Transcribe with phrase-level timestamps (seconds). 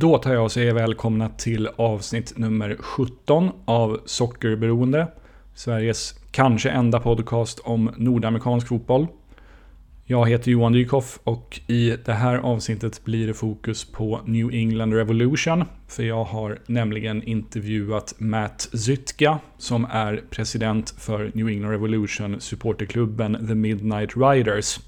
[0.00, 5.08] Då tar jag och säger välkomna till avsnitt nummer 17 av Sockerberoende.
[5.54, 9.06] Sveriges kanske enda podcast om nordamerikansk fotboll.
[10.04, 14.92] Jag heter Johan Dykhoff och i det här avsnittet blir det fokus på New England
[14.92, 15.64] Revolution.
[15.88, 23.46] För jag har nämligen intervjuat Matt Zytka som är president för New England Revolution supporterklubben
[23.48, 24.80] The Midnight Riders.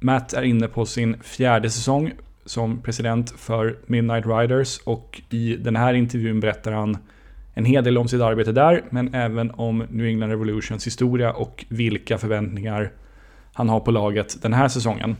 [0.00, 2.12] Matt är inne på sin fjärde säsong
[2.48, 6.96] som president för Midnight Riders och i den här intervjun berättar han
[7.54, 11.64] en hel del om sitt arbete där, men även om New England Revolutions historia och
[11.68, 12.92] vilka förväntningar
[13.52, 15.16] han har på laget den här säsongen.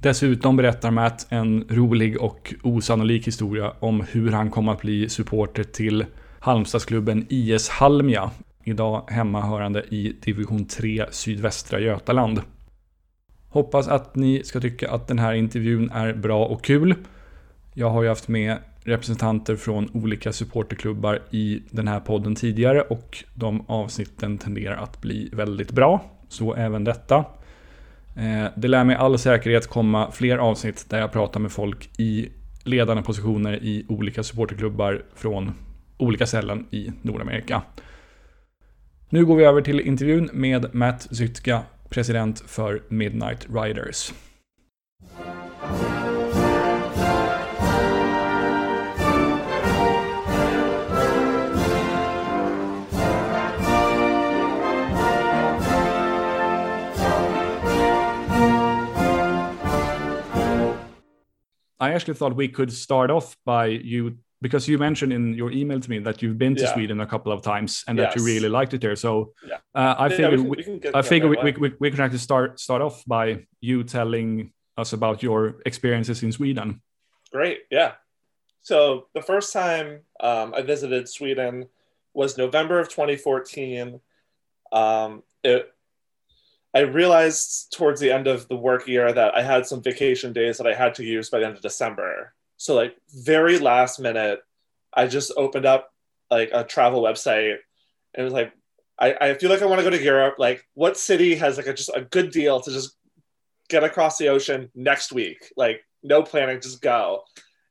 [0.00, 5.64] Dessutom berättar Matt en rolig och osannolik historia om hur han kom att bli supporter
[5.64, 6.04] till
[6.40, 8.30] Halmstadsklubben IS Halmia,
[8.64, 12.40] idag hemmahörande i division 3 sydvästra Götaland.
[13.58, 16.94] Hoppas att ni ska tycka att den här intervjun är bra och kul.
[17.74, 23.24] Jag har ju haft med representanter från olika supporterklubbar i den här podden tidigare och
[23.34, 26.04] de avsnitten tenderar att bli väldigt bra.
[26.28, 27.16] Så även detta.
[28.16, 32.28] Eh, det lär med all säkerhet komma fler avsnitt där jag pratar med folk i
[32.64, 35.52] ledande positioner i olika supporterklubbar från
[35.96, 37.62] olika ställen i Nordamerika.
[39.08, 44.12] Nu går vi över till intervjun med Matt Zytka president för Midnight Riders.
[61.80, 65.80] I actually thought we could start off by you because you mentioned in your email
[65.80, 66.72] to me that you've been to yeah.
[66.72, 68.14] Sweden a couple of times and yes.
[68.14, 68.96] that you really liked it there.
[68.96, 69.56] So yeah.
[69.74, 72.82] uh, I figured we, we, we I figured we, we, we, can actually start start
[72.82, 76.80] off by you telling us about your experiences in Sweden.
[77.32, 77.92] Great, yeah.
[78.62, 81.68] So the first time um, I visited Sweden
[82.14, 84.00] was November of 2014.
[84.72, 85.72] Um, it,
[86.74, 90.58] I realized towards the end of the work year that I had some vacation days
[90.58, 92.34] that I had to use by the end of December.
[92.58, 94.40] So like very last minute,
[94.92, 95.90] I just opened up
[96.30, 97.56] like a travel website
[98.14, 98.52] and it was like,
[98.98, 100.34] I, I feel like I want to go to Europe.
[100.38, 102.96] Like what city has like a, just a good deal to just
[103.68, 105.52] get across the ocean next week?
[105.56, 107.22] Like no planning, just go.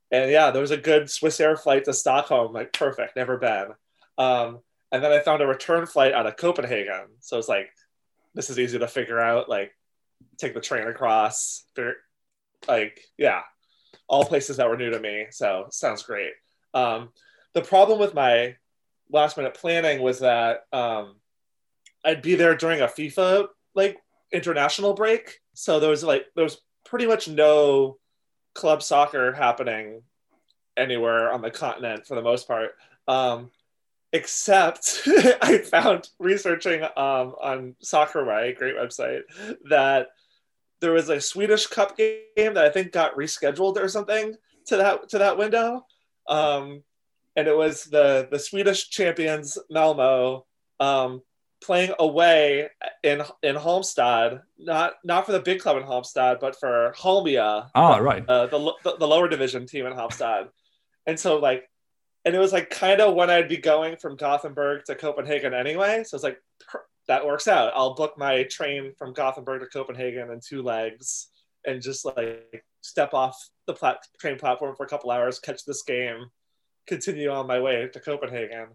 [0.10, 2.54] And yeah, there was a good Swiss Air flight to Stockholm.
[2.54, 3.68] Like perfect, never been.
[4.18, 4.60] Um,
[4.92, 7.08] and then I found a return flight out of Copenhagen.
[7.20, 7.70] So it's like,
[8.34, 9.50] this is easy to figure out.
[9.50, 9.74] Like
[10.38, 11.66] take the train across.
[12.68, 13.42] Like yeah,
[14.08, 15.28] all places that were new to me.
[15.32, 16.32] So sounds great.
[16.74, 17.10] Um,
[17.54, 18.56] the problem with my
[19.12, 21.16] last minute planning was that um,
[22.06, 23.98] I'd be there during a FIFA like
[24.32, 25.40] international break.
[25.54, 27.98] So there was like there was pretty much no
[28.54, 30.02] club soccer happening
[30.76, 32.72] anywhere on the continent for the most part.
[33.08, 33.52] Um,
[34.14, 35.02] except
[35.42, 39.22] I found researching um, on Soccerway, great website,
[39.70, 40.10] that
[40.80, 44.36] there was a Swedish Cup game that I think got rescheduled or something
[44.68, 45.86] to that to that window,
[46.28, 46.84] um,
[47.36, 50.46] and it was the the Swedish champions Malmo
[50.80, 51.22] um,
[51.62, 52.70] playing away
[53.04, 57.70] in in Halmstad, not not for the big club in Halmstad, but for Halmia.
[57.74, 58.28] Ah, right.
[58.28, 60.50] Uh, the, the the lower division team in Halmstad,
[61.06, 61.70] and so like,
[62.26, 66.04] and it was like kind of when I'd be going from Gothenburg to Copenhagen anyway.
[66.04, 66.42] So it's like
[67.08, 67.74] that works out.
[67.76, 71.30] I'll book my train from Gothenburg to Copenhagen in two legs
[71.66, 75.84] and just like step off the plat- train platform for a couple hours, catch this
[75.84, 76.30] game,
[76.86, 78.68] continue on my way to Copenhagen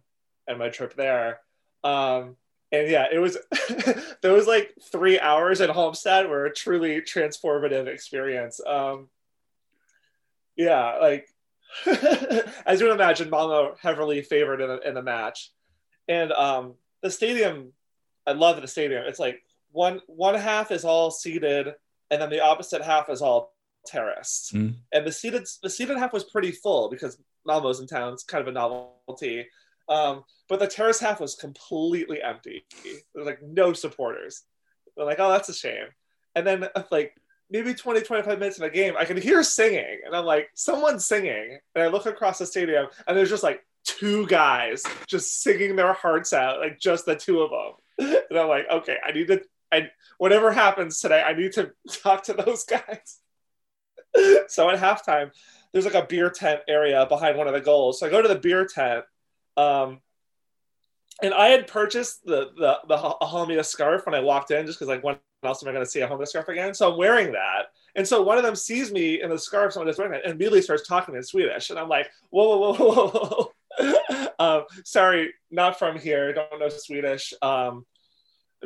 [0.47, 1.41] and my trip there.
[1.85, 2.37] Um,
[2.71, 3.37] and yeah, it was
[4.23, 8.61] those like three hours in Halmstad were a truly transformative experience.
[8.67, 9.09] Um,
[10.57, 11.29] yeah, like
[12.67, 15.51] as you would imagine, Malmo heavily favored in the, in the match,
[16.09, 17.73] and um, the stadium
[18.27, 19.05] I love the stadium.
[19.07, 21.75] It's like one one half is all seated,
[22.11, 23.55] and then the opposite half is all
[23.87, 24.55] terraced.
[24.55, 24.75] Mm.
[24.93, 28.13] And the seated the seated half was pretty full because Malmo's in town.
[28.13, 29.47] It's kind of a novelty.
[29.89, 32.65] Um, but the terrace half was completely empty.
[33.15, 34.43] There's like no supporters.
[34.97, 35.87] They're like, oh, that's a shame.
[36.35, 37.15] And then like
[37.51, 40.01] maybe 20, 25 minutes in a game, I can hear singing.
[40.05, 41.59] And I'm like, someone's singing.
[41.75, 45.93] And I look across the stadium and there's just like two guys just singing their
[45.93, 47.73] hearts out, like just the two of them.
[48.31, 51.73] and I'm like, okay, I need to, I whatever happens today, I need to
[52.03, 53.19] talk to those guys.
[54.49, 55.31] so at halftime,
[55.73, 58.01] there's like a beer tent area behind one of the goals.
[58.01, 59.05] So I go to the beer tent,
[59.57, 60.01] um,
[61.23, 64.89] and I had purchased the the the Halmia scarf when I walked in, just because
[64.89, 66.75] like when else am I going to see a Halmia scarf again?
[66.75, 67.73] So I'm wearing that.
[67.95, 70.33] And so one of them sees me in the scarf, someone is wearing it, and
[70.33, 71.71] immediately starts talking in Swedish.
[71.71, 73.52] And I'm like, whoa, whoa, whoa, whoa, whoa.
[74.39, 76.33] Um, sorry, not from here.
[76.33, 77.33] Don't know Swedish.
[77.43, 77.87] Um,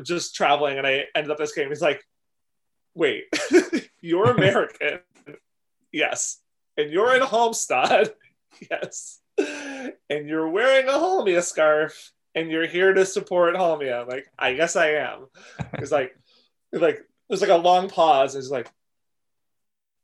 [0.03, 1.69] just traveling, and I ended up this game.
[1.69, 2.03] He's like,
[2.97, 3.25] wait,
[4.01, 4.99] you're American.
[5.93, 6.41] yes.
[6.77, 8.11] And you're in Halmstad.
[8.71, 9.21] yes.
[9.39, 14.03] And you're wearing a Halmia scarf and you're here to support Halmia.
[14.03, 15.27] I'm like, I guess I am.
[15.75, 16.19] It's like,
[16.73, 18.35] like, there's like a long pause.
[18.35, 18.71] And it's like,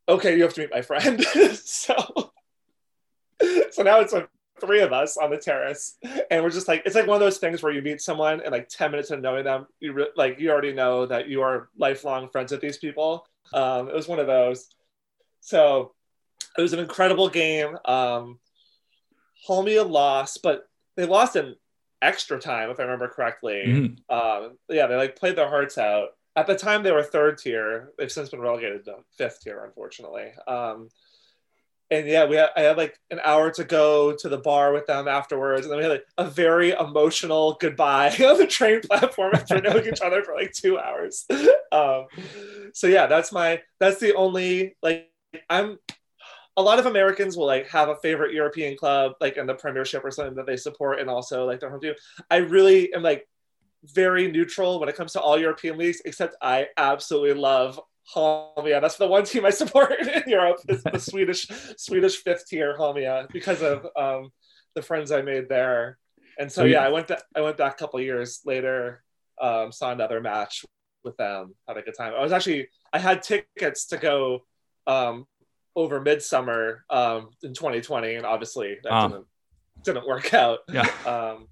[0.07, 1.23] okay, you have to meet my friend.
[1.63, 2.31] so,
[3.71, 5.97] so now it's like three of us on the terrace,
[6.31, 8.51] and we're just like, it's like one of those things where you meet someone and
[8.51, 11.69] like ten minutes of knowing them, you re- like you already know that you are
[11.77, 13.27] lifelong friends with these people.
[13.53, 14.69] Um, it was one of those.
[15.41, 15.93] So
[16.57, 17.77] it was an incredible game.
[17.85, 18.39] Um,
[19.47, 21.55] Halmia lost, but they lost in
[22.01, 23.63] extra time, if I remember correctly.
[23.65, 23.97] Mhm.
[24.09, 26.09] Um, yeah, they like played their hearts out.
[26.35, 27.91] At the time, they were third tier.
[27.97, 30.31] They've since been relegated to fifth tier, unfortunately.
[30.47, 30.89] Um,
[31.93, 34.87] and yeah, we had, I had like an hour to go to the bar with
[34.87, 39.35] them afterwards, and then we had like a very emotional goodbye on the train platform
[39.35, 41.25] after knowing each other for like two hours.
[41.73, 42.05] Um,
[42.75, 45.09] so yeah, that's my that's the only like
[45.49, 45.79] I'm.
[46.55, 50.05] A lot of Americans will like have a favorite European club, like in the Premiership
[50.05, 51.95] or something that they support, and also like their home team.
[52.29, 53.27] I really am like
[53.85, 57.79] very neutral when it comes to all European leagues, except I absolutely love
[58.13, 58.81] Halmia.
[58.81, 60.57] That's the one team I support in Europe.
[60.67, 61.47] It's the Swedish
[61.77, 64.31] Swedish fifth tier Halmia because of um,
[64.75, 65.97] the friends I made there.
[66.39, 69.03] And so, So you- yeah, I went to, I went back a couple years later,
[69.41, 70.65] um, saw another match
[71.03, 72.13] with them, had a good time.
[72.17, 74.39] I was actually I had tickets to go
[74.87, 75.25] um,
[75.75, 79.07] over midsummer um, in 2020, and obviously that Ah.
[79.07, 79.25] didn't
[79.83, 80.59] didn't work out.
[80.71, 80.81] Yeah.
[81.05, 81.47] Um,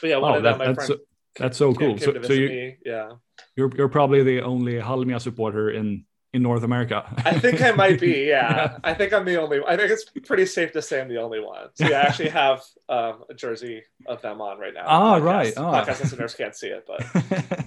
[0.00, 0.96] but yeah, one Oh, of that, them, my friend, so,
[1.36, 1.98] that's so cool.
[1.98, 2.76] So, so you, me.
[2.84, 3.12] Yeah.
[3.56, 7.04] you're you're probably the only Halmia supporter in in North America.
[7.24, 8.24] I think I might be.
[8.26, 8.52] Yeah.
[8.74, 8.78] Yeah.
[8.82, 9.60] I think I'm the only.
[9.66, 11.68] I think it's pretty safe to say I'm the only one.
[11.74, 14.84] So yeah, I actually have um, a jersey of them on right now.
[14.86, 15.54] Ah, Podcast- right.
[15.56, 15.84] Ah.
[15.84, 17.00] Podcast listeners can't see it, but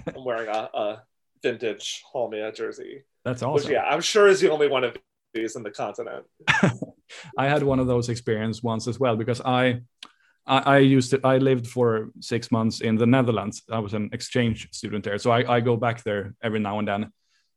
[0.16, 1.02] I'm wearing a, a
[1.42, 3.72] vintage Halmia jersey, that's which awesome.
[3.72, 4.96] yeah, I'm sure is the only one of
[5.34, 6.24] these in the continent.
[7.38, 9.80] I had one of those experience once as well because I,
[10.48, 13.62] I, I used to, I lived for six months in the Netherlands.
[13.70, 16.88] I was an exchange student there, so I, I go back there every now and
[16.88, 17.12] then.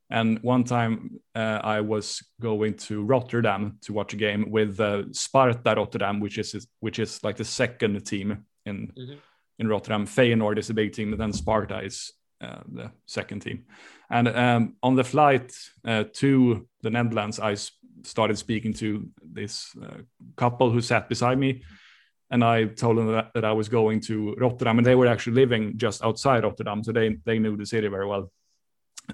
[0.09, 5.03] And one time uh, I was going to Rotterdam to watch a game with uh,
[5.13, 9.17] Sparta Rotterdam, which is which is like the second team in Mhm.
[9.59, 10.05] in Rotterdam.
[10.05, 12.11] Feyenoord is a big team, and then Sparta is
[12.43, 13.65] uh, the second team.
[14.09, 15.53] And um, on the flight
[15.87, 17.55] uh, to the Netherlands, I
[18.03, 20.01] started speaking to this uh,
[20.35, 21.61] couple who sat beside me,
[22.31, 25.33] and I told them that, that I was going to Rotterdam, and they were actually
[25.35, 28.31] living just outside Rotterdam, so they they knew the city very well.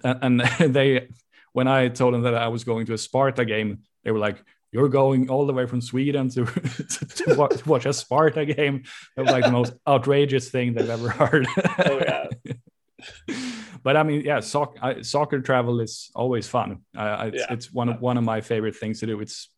[0.04, 0.42] And, and
[0.75, 1.10] they,
[1.54, 4.38] when I told them that I was going to a Sparta game, they were like.
[4.74, 6.46] You're going all the way from Sweden to
[6.94, 8.84] to, to, wa- to watch a Sparta game.
[9.16, 11.48] That was like the most outrageous thing they've ever heard.
[11.80, 12.28] Oh yeah,
[13.84, 16.81] but I mean, yeah, soc- I, soccer travel is always fun.
[16.96, 17.54] Uh, it's, Yeah.
[17.54, 19.22] it's one of one of my favorite things to do.
[19.22, 19.50] It's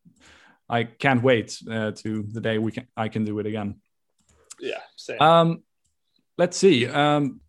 [0.69, 3.81] I can't wait uh, to the day we can I can do it again.
[4.59, 4.81] yeah.
[4.95, 5.21] Same.
[5.21, 5.63] Um,
[6.37, 6.87] let's see.
[6.87, 7.41] Um,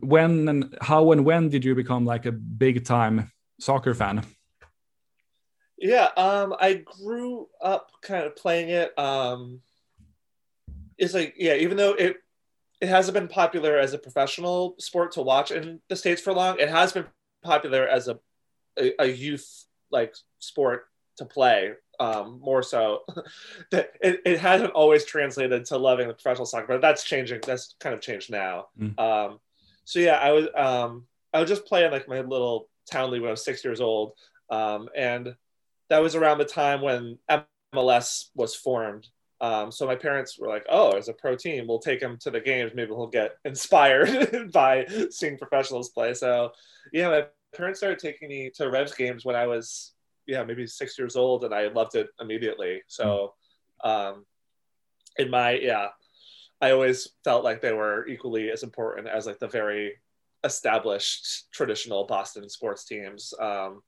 [0.00, 4.24] when and how and when did you become like a big time soccer fan?
[5.76, 8.96] Yeah, um, I grew up kind of playing it.
[8.98, 9.60] Um,
[10.96, 12.16] it's like yeah, even though it
[12.80, 16.58] it hasn't been popular as a professional sport to watch in the states for long,
[16.60, 17.06] it has been
[17.42, 18.18] popular as a
[18.78, 20.84] a, a youth like sport
[21.18, 21.72] to play.
[22.00, 23.02] Um, more so,
[23.70, 27.40] that it, it hasn't always translated to loving the professional soccer, but that's changing.
[27.46, 28.66] That's kind of changed now.
[28.76, 28.98] Mm.
[28.98, 29.38] Um,
[29.84, 33.28] so yeah, I was um, I was just playing like my little town league when
[33.28, 34.12] I was six years old,
[34.50, 35.36] um, and
[35.88, 37.18] that was around the time when
[37.72, 39.08] MLS was formed.
[39.40, 42.30] Um, so my parents were like, "Oh, as a pro team, we'll take him to
[42.30, 42.72] the games.
[42.74, 46.52] Maybe he'll get inspired by seeing professionals play." So,
[46.92, 49.92] yeah, my parents started taking me to Revs games when I was,
[50.26, 52.82] yeah, maybe six years old, and I loved it immediately.
[52.86, 53.34] So,
[53.82, 54.24] um,
[55.18, 55.88] in my yeah,
[56.60, 60.00] I always felt like they were equally as important as like the very
[60.44, 63.32] established traditional Boston sports teams.
[63.40, 63.82] Um,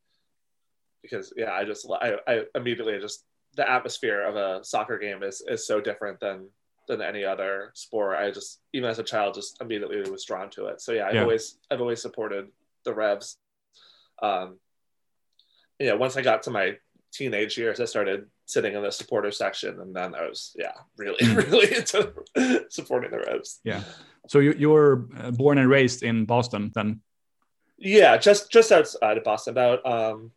[1.02, 3.24] because yeah, I just I, I immediately just
[3.54, 6.48] the atmosphere of a soccer game is is so different than
[6.88, 8.18] than any other sport.
[8.18, 10.80] I just even as a child just immediately was drawn to it.
[10.80, 11.22] So yeah, I've Yeah.
[11.22, 12.48] always I've always supported
[12.84, 13.38] the Revs.
[14.22, 14.58] Um,
[15.78, 16.76] yeah, once I got to my
[17.12, 21.34] teenage years, I started sitting in the supporter section, and then I was yeah really
[21.34, 22.12] really into
[22.68, 23.60] supporting the Revs.
[23.64, 23.82] Yeah.
[24.28, 27.00] So you you were uh, born and raised in Boston then?
[27.78, 30.32] Yeah, just just outside of Boston, about um,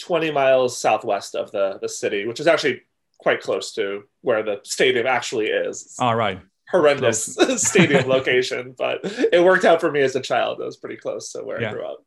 [0.00, 2.82] 20 miles southwest of the the city, which is actually
[3.18, 5.96] quite close to where the stadium actually is.
[5.98, 6.40] All right.
[6.70, 9.00] Horrendous stadium location, but
[9.32, 10.60] it worked out for me as a child.
[10.60, 11.70] It was pretty close to where Yeah.
[11.70, 12.04] I grew up.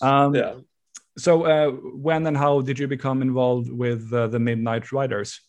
[0.00, 0.54] Um, Yeah.
[1.18, 5.40] So, uh, when and how did you become involved with uh, the Midnight Riders?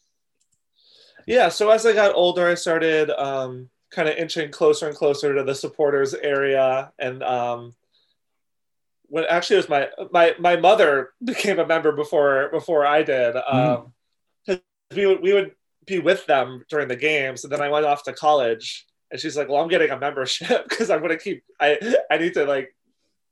[1.25, 5.35] Yeah, so as I got older, I started um, kind of inching closer and closer
[5.35, 7.75] to the supporters area, and um,
[9.09, 13.35] when actually it was my my my mother became a member before before I did.
[13.35, 13.93] Um,
[14.45, 14.59] 'cause
[14.95, 15.51] we would we would
[15.85, 19.35] be with them during the games, and then I went off to college, and she's
[19.35, 21.77] like, "Well, I'm getting a membership because I'm going to keep I
[22.09, 22.73] I need to like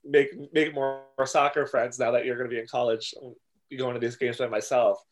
[0.06, 3.14] make make more, soccer friends now that you're going to be in college,
[3.70, 5.04] be going to these games by myself."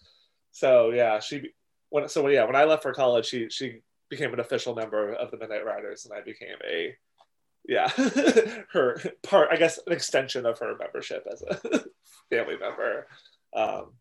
[0.51, 1.49] So yeah, she
[1.89, 5.31] when so yeah when I left for college, she she became an official member of
[5.31, 6.95] the Midnight Riders, and I became a
[7.67, 7.87] yeah
[8.73, 11.55] her part I guess an extension of her membership as a
[12.29, 13.07] family member.
[13.55, 13.93] Um,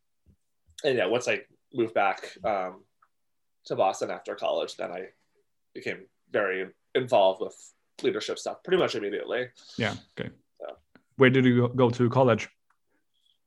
[0.84, 2.82] and yeah, once I moved back um,
[3.66, 5.08] to Boston after college, then I
[5.74, 7.54] became very involved with
[8.02, 9.46] leadership stuff pretty much immediately.
[9.76, 9.94] Yeah.
[10.18, 10.30] Okay.
[11.12, 11.16] Yeah.
[11.16, 12.48] Where did you go to college?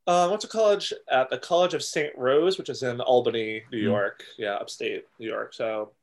[0.08, 2.14] Uh, I went to college at the College of St.
[2.16, 3.84] Rose, which is in Albany, New Mm.
[3.84, 4.24] York.
[4.38, 5.54] Yeah, upstate New York.
[5.54, 5.94] So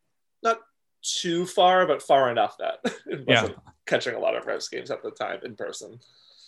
[0.43, 0.59] not
[1.03, 3.43] too far, but far enough that it Yeah.
[3.43, 6.01] wasn't catching a lot of Revs games at the time in person.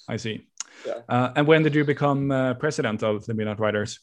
[0.09, 0.47] I see.
[0.85, 1.03] Yeah.
[1.09, 4.01] Uh, and when did you become uh, president of the Midnight Riders?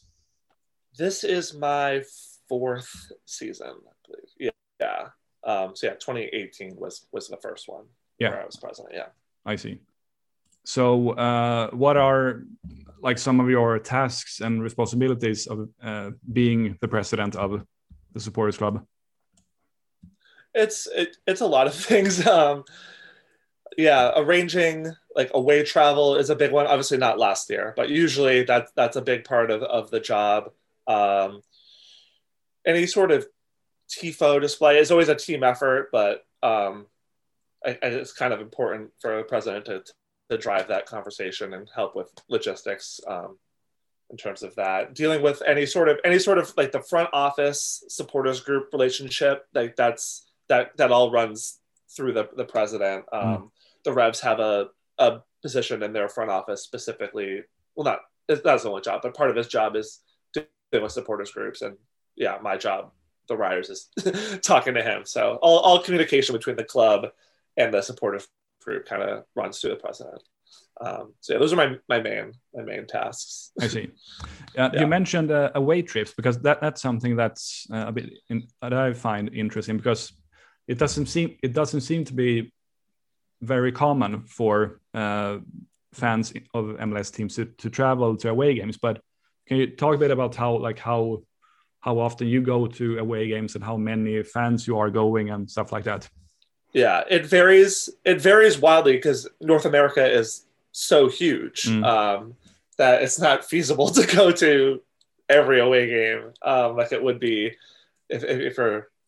[0.96, 2.02] This is my
[2.48, 2.90] fourth
[3.26, 4.30] season, I believe.
[4.38, 4.50] Yeah.
[4.80, 5.08] Yeah.
[5.44, 7.84] Um, so yeah, 2018 was was the first one
[8.18, 8.30] Yeah.
[8.30, 8.94] where I was president.
[8.94, 9.08] Yeah.
[9.44, 9.80] I see.
[10.64, 12.44] So, uh, what are
[13.00, 17.66] like some of your tasks and responsibilities of uh, being the president of
[18.12, 18.86] the supporters club?
[20.54, 22.64] it's it, it's a lot of things um
[23.76, 28.44] yeah arranging like away travel is a big one obviously not last year but usually
[28.44, 30.50] that that's a big part of, of the job
[30.86, 31.40] um
[32.66, 33.26] any sort of
[33.90, 36.86] tifo display is always a team effort but um
[37.64, 39.84] I, I, it's kind of important for the president to,
[40.32, 43.38] to drive that conversation and help with logistics um
[44.12, 44.94] in terms of that.
[44.94, 49.46] Dealing with any sort of any sort of like the front office supporters group relationship
[49.54, 51.58] like that's that that all runs
[51.96, 53.04] through the, the president.
[53.12, 53.50] Um,
[53.84, 57.42] the revs have a, a position in their front office specifically.
[57.74, 60.00] Well not that's the only job but part of his job is
[60.32, 61.62] dealing with supporters groups.
[61.62, 61.76] And
[62.14, 62.92] yeah my job
[63.28, 65.06] the riders is talking to him.
[65.06, 67.06] So all, all communication between the club
[67.56, 68.26] and the supportive
[68.64, 70.22] group kind of runs through the president
[70.80, 73.52] um, so yeah, those are my, my main my main tasks.
[73.60, 73.90] I see.
[74.58, 74.80] Uh, Yeah.
[74.80, 78.74] You mentioned uh, away trips because that that's something that's uh, a bit in, that
[78.74, 80.12] I find interesting because
[80.68, 82.52] it doesn't seem it doesn't seem to be
[83.40, 85.38] very common for uh,
[85.94, 88.76] fans of MLS teams to, to travel to away games.
[88.76, 89.00] But
[89.46, 91.22] can you talk a bit about how like how
[91.80, 95.50] how often you go to away games and how many fans you are going and
[95.50, 96.06] stuff like that?
[96.72, 97.90] Yeah, it varies.
[98.04, 101.84] It varies wildly because North America is so huge Mm.
[101.84, 102.34] um,
[102.78, 104.80] that it's not feasible to go to
[105.28, 107.54] every away game um, like it would be
[108.08, 108.58] if, if, if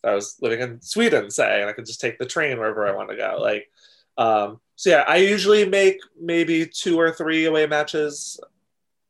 [0.03, 2.95] I was living in Sweden, say, and I could just take the train wherever I
[2.95, 3.39] want to go.
[3.41, 3.71] Like,
[4.19, 8.39] um, so yeah, I usually make maybe two or three away matches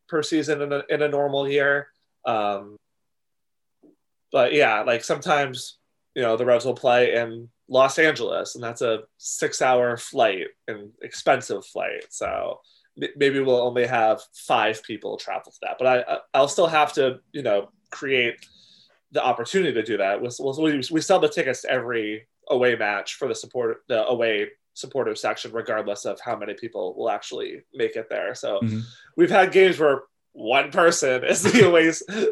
[0.08, 1.88] per season in a, in a normal year.
[2.24, 2.76] Um,
[4.32, 5.78] but yeah, like sometimes
[6.14, 10.90] you know the Revs will play in Los Angeles, and that's a six-hour flight and
[11.02, 12.04] expensive flight.
[12.10, 12.60] So
[13.16, 17.20] maybe we'll only have five people travel to that, but I I'll still have to
[17.32, 18.36] you know create
[19.12, 20.20] the opportunity to do that.
[20.20, 20.28] We
[20.90, 25.52] we sell the tickets to every away match for the support the away supportive section,
[25.52, 28.34] regardless of how many people will actually make it there.
[28.34, 28.82] So Mhm.
[29.16, 30.02] we've had games where
[30.34, 31.90] one person is the away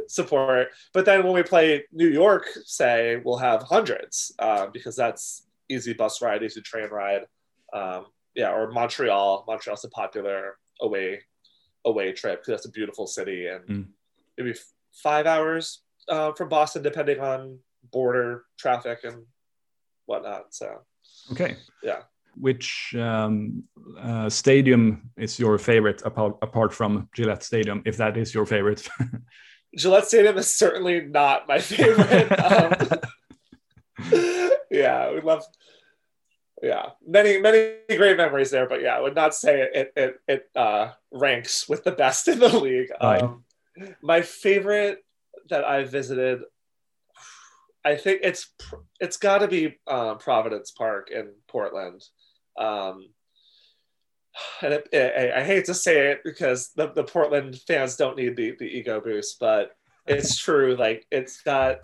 [0.09, 5.47] support, but then when we play New York, say, we'll have hundreds uh, because that's
[5.69, 7.23] easy bus ride, easy train ride.
[7.73, 9.45] Um, yeah, or Montreal.
[9.47, 11.21] Montreal's a popular away
[11.85, 13.87] away trip because that's a beautiful city and Mm.
[14.37, 17.59] maybe f- five hours uh, from Boston, depending on
[17.93, 19.25] border traffic and
[20.07, 20.55] whatnot.
[20.55, 20.83] So
[21.33, 21.57] Okay.
[21.83, 22.03] Yeah.
[22.35, 23.65] Which um,
[23.99, 28.89] uh, stadium is your favorite apart, apart from Gillette Stadium, if that is your favorite?
[29.77, 32.33] Gillette Stadium is certainly not my favorite.
[32.39, 33.01] um,
[34.71, 35.45] yeah, we love.
[36.63, 40.51] Yeah, many many great memories there, but yeah, I would not say it it it
[40.55, 42.91] uh, ranks with the best in the league.
[43.01, 43.45] Um,
[44.03, 45.05] my favorite
[45.49, 46.43] that I visited,
[47.85, 48.53] I think it's
[49.01, 52.03] it's got to be uh, Providence Park in Portland.
[52.59, 53.09] Um,
[54.63, 58.37] and it, it, I hate to say it because the, the Portland fans don't need
[58.37, 59.73] the, the ego boost, but
[60.07, 60.77] it's true.
[60.77, 61.81] Like it's got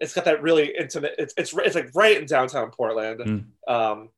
[0.00, 1.14] it's got that really intimate.
[1.18, 3.20] It's it's, it's like right in downtown Portland.
[3.20, 3.72] Mm.
[3.72, 4.10] Um,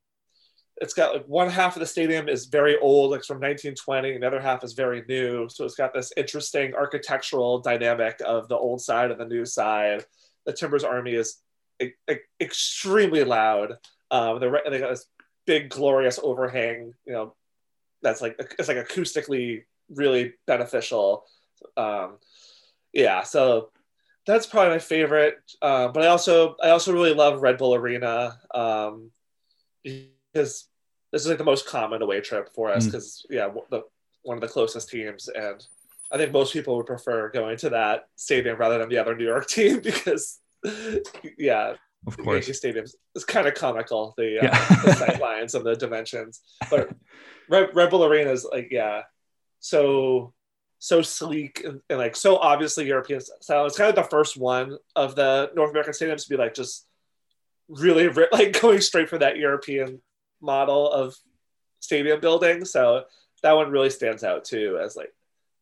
[0.81, 4.23] it's got like one half of the stadium is very old, like from 1920, and
[4.23, 5.49] the other half is very new.
[5.49, 10.05] So it's got this interesting architectural dynamic of the old side and the new side.
[10.45, 11.37] The Timbers Army is
[11.81, 13.73] e- e- extremely loud.
[14.11, 15.05] Um, they're, they got this
[15.45, 16.93] big, glorious overhang.
[17.05, 17.35] You know,
[18.01, 21.25] that's like it's like acoustically really beneficial.
[21.77, 22.17] Um,
[22.93, 23.71] yeah, so
[24.25, 25.37] that's probably my favorite.
[25.61, 29.11] Uh, but I also I also really love Red Bull Arena um,
[29.83, 30.67] because
[31.11, 33.35] this is like the most common away trip for us because mm.
[33.35, 33.83] yeah, the,
[34.23, 35.65] one of the closest teams, and
[36.11, 39.25] I think most people would prefer going to that stadium rather than the other New
[39.25, 40.39] York team because
[41.37, 41.75] yeah,
[42.07, 44.81] of course, Yankee Stadium is kind of comical the, uh, yeah.
[44.83, 46.89] the sight lines and the dimensions, but
[47.49, 49.03] Red, Bull Arena is like yeah,
[49.59, 50.33] so
[50.79, 53.65] so sleek and, and, like so obviously European style.
[53.65, 56.87] It's kind of the first one of the North American stadiums to be like just
[57.67, 60.01] really like going straight for that European
[60.41, 61.15] model of
[61.79, 62.65] stadium building.
[62.65, 63.03] So
[63.43, 65.13] that one really stands out too as like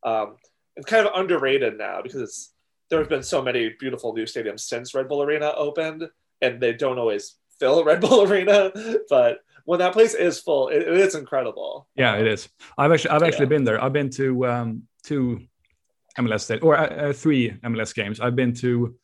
[0.04, 0.36] um,
[0.76, 2.52] it's kind of underrated now because it's
[2.90, 6.08] there have been so many beautiful new stadiums since Red Bull Arena opened,
[6.40, 8.72] and they don't always fill Red Bull Arena,
[9.08, 11.88] but when that place is full, it, it's incredible.
[11.94, 12.48] Yeah, it is.
[12.76, 13.56] I've actually I've actually yeah.
[13.56, 13.82] been there.
[13.82, 15.40] I've been to um, two
[16.18, 18.20] MLS state, or uh, uh, three MLS games.
[18.20, 18.96] I've been to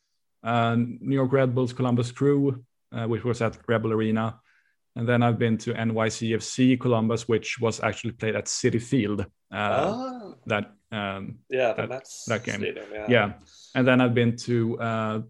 [0.43, 4.39] uh, New York Red Bulls Columbus Crew, uh, which was at Red Bull Arena.
[4.97, 9.25] And then I've been to NYCFC Columbus, which was actually played at Citi Field.
[9.51, 10.35] Uh, oh.
[10.45, 12.55] That um, yeah, that, that game.
[12.55, 13.05] Stadium, yeah.
[13.09, 13.33] yeah.
[13.75, 15.21] and then I've been to uh,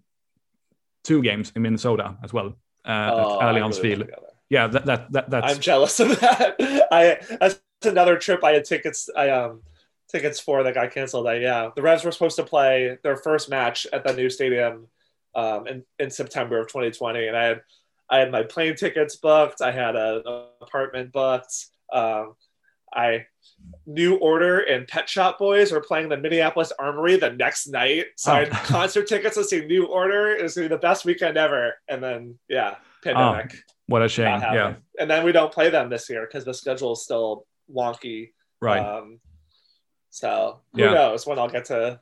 [1.05, 4.09] two games in Minnesota as well uh, oh, at Allianz really Field.
[4.49, 5.53] Yeah, that, that that that's.
[5.53, 6.55] I'm jealous of that.
[6.91, 9.09] I that's another trip I had tickets.
[9.15, 9.61] I um
[10.11, 11.27] tickets for that got canceled.
[11.27, 14.87] I, yeah, the Revs were supposed to play their first match at the new stadium
[15.33, 17.61] um, in in September of 2020, and I had
[18.09, 19.61] I had my plane tickets booked.
[19.61, 21.67] I had a, an apartment booked.
[21.91, 22.35] Um,
[22.93, 23.25] I
[23.85, 28.05] New Order and Pet Shop Boys were playing the Minneapolis Armory the next night.
[28.17, 28.35] So oh.
[28.35, 30.31] I had concert tickets to see New Order.
[30.31, 31.73] It was gonna be the best weekend ever.
[31.87, 33.53] And then yeah, pandemic.
[33.53, 34.41] Oh, what a shame.
[34.41, 34.75] Yeah.
[34.99, 38.31] And then we don't play them this year because the schedule is still wonky.
[38.61, 38.79] Right.
[38.79, 39.19] Um,
[40.09, 40.93] so who yeah.
[40.93, 41.99] knows when I'll get to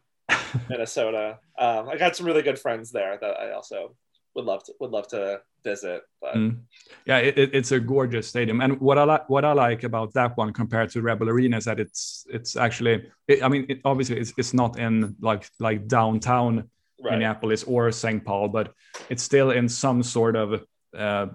[0.69, 1.39] Minnesota.
[1.57, 3.95] Um, I got some really good friends there that I also
[4.35, 6.03] would love to would love to visit.
[6.21, 6.59] But mm.
[7.05, 10.37] yeah, it, it's a gorgeous stadium, and what I like what I like about that
[10.37, 13.81] one compared to Red Bull Arena is that it's it's actually it, I mean it,
[13.85, 16.69] obviously it's it's not in like like downtown
[17.01, 17.11] right.
[17.11, 18.23] Minneapolis or St.
[18.23, 18.73] Paul, but
[19.09, 20.63] it's still in some sort of
[20.97, 21.27] uh,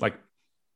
[0.00, 0.18] like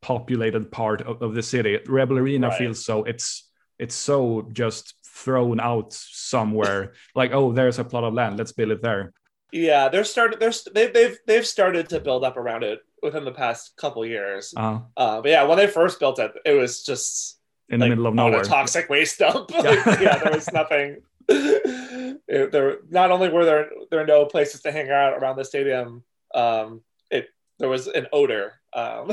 [0.01, 1.79] populated part of, of the city.
[1.87, 2.59] Red Bull Arena right.
[2.59, 8.15] feels so it's it's so just thrown out somewhere like oh there's a plot of
[8.15, 9.13] land let's build it there
[9.53, 10.41] yeah, they're started.
[10.41, 14.55] They're they've they've they've started to build up around it within the past couple years.
[14.57, 14.81] Uh-huh.
[14.97, 17.39] Uh, but yeah, when they first built it, it was just
[17.69, 19.51] in like, the middle of nowhere, a toxic waste dump.
[19.55, 21.03] like, yeah, there was nothing.
[21.29, 25.45] it, there not only were there there are no places to hang out around the
[25.45, 26.03] stadium.
[26.35, 28.55] Um, it there was an odor.
[28.73, 29.13] Um,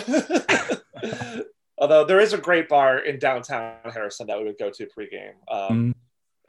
[1.78, 5.34] although there is a great bar in downtown Harrison that we would go to pregame.
[5.52, 5.94] Um, mm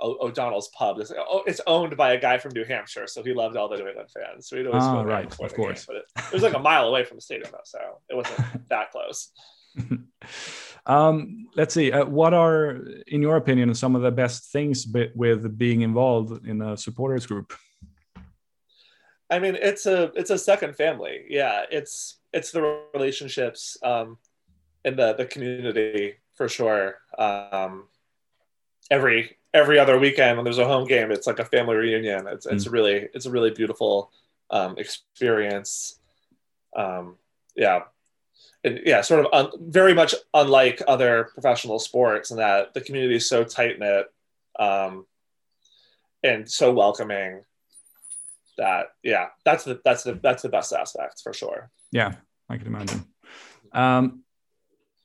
[0.03, 0.99] O'Donnell's pub.
[0.99, 3.77] It's, oh, it's, owned by a guy from New Hampshire, so he loved all the
[3.77, 4.49] New England fans.
[4.49, 5.85] So he'd always oh, go right, of course.
[5.85, 8.15] Game, but it, it, was like a mile away from the stadium, though, so it
[8.15, 9.31] wasn't that close.
[10.87, 11.93] um, let's see.
[11.93, 16.47] Uh, what are, in your opinion, some of the best things be- with being involved
[16.47, 17.53] in a supporters group?
[19.31, 21.25] I mean, it's a it's a second family.
[21.29, 24.19] Yeah, it's it's the relationships um,
[24.85, 26.99] in the the community for sure.
[27.17, 27.85] Um,
[28.91, 32.27] every every other weekend when there's a home game, it's like a family reunion.
[32.27, 32.73] It's it's mm.
[32.73, 34.13] really it's a really beautiful
[34.51, 35.99] um, experience.
[36.77, 37.17] Um,
[37.57, 37.83] yeah,
[38.65, 43.17] and yeah, sort of un- very much unlike other professional sports in that the community
[43.17, 44.07] is so tight knit
[44.59, 45.07] um,
[46.23, 47.45] and so welcoming.
[48.59, 51.71] That yeah, that's the that's the that's the best aspect for sure.
[51.93, 52.13] Yeah,
[52.49, 53.07] I can imagine.
[53.73, 54.25] Um,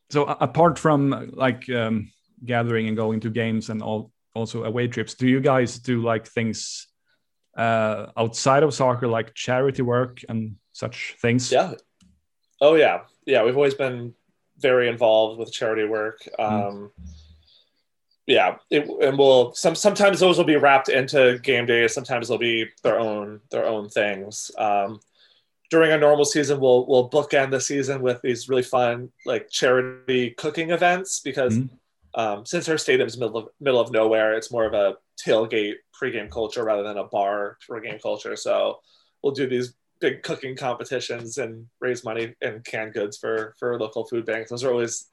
[0.09, 2.11] so apart from like um,
[2.43, 5.15] gathering and going to games and all also away trips.
[5.15, 6.87] Do you guys do like things
[7.57, 11.51] uh, outside of soccer, like charity work and such things?
[11.51, 11.73] Yeah.
[12.61, 13.43] Oh yeah, yeah.
[13.43, 14.13] We've always been
[14.57, 16.19] very involved with charity work.
[16.37, 16.43] Hmm.
[16.43, 17.09] Um, mm.
[18.27, 21.93] Yeah, it, and we'll some sometimes those will be wrapped into game days.
[21.93, 24.49] Sometimes they'll be their own their own things.
[24.57, 24.99] Um,
[25.69, 30.31] during a normal season, we'll we'll bookend the season with these really fun like charity
[30.31, 31.69] cooking events because Mhm.
[32.15, 36.31] Um, since our stadium's middle of middle of nowhere, it's more of a tailgate pregame
[36.31, 38.35] culture rather than a bar pregame culture.
[38.35, 38.79] So
[39.21, 44.05] we'll do these big cooking competitions and raise money and canned goods for for local
[44.05, 44.49] food banks.
[44.49, 45.09] Those are always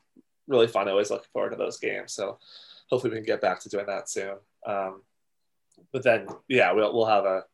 [0.47, 0.87] really fun.
[0.87, 2.13] I always look forward to those games.
[2.13, 2.39] So
[2.89, 4.37] hopefully we can get back to doing that soon.
[4.67, 5.03] Um,
[5.93, 7.45] but then yeah, we'll we'll have a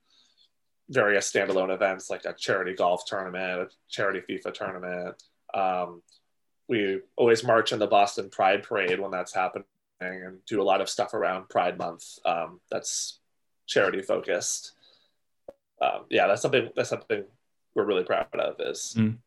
[0.90, 5.22] various standalone events like a charity golf tournament, a charity FIFA tournament.
[5.54, 6.02] Um,
[6.68, 9.64] we always march in the Boston Pride Parade when that's happening
[10.00, 12.18] and do a lot of stuff around Pride Month.
[12.24, 13.18] Um, that's
[13.66, 14.72] charity focused.
[15.80, 17.24] Um, yeah, that's something that's something
[17.74, 18.56] we're really proud of.
[18.60, 19.18] Is Mm.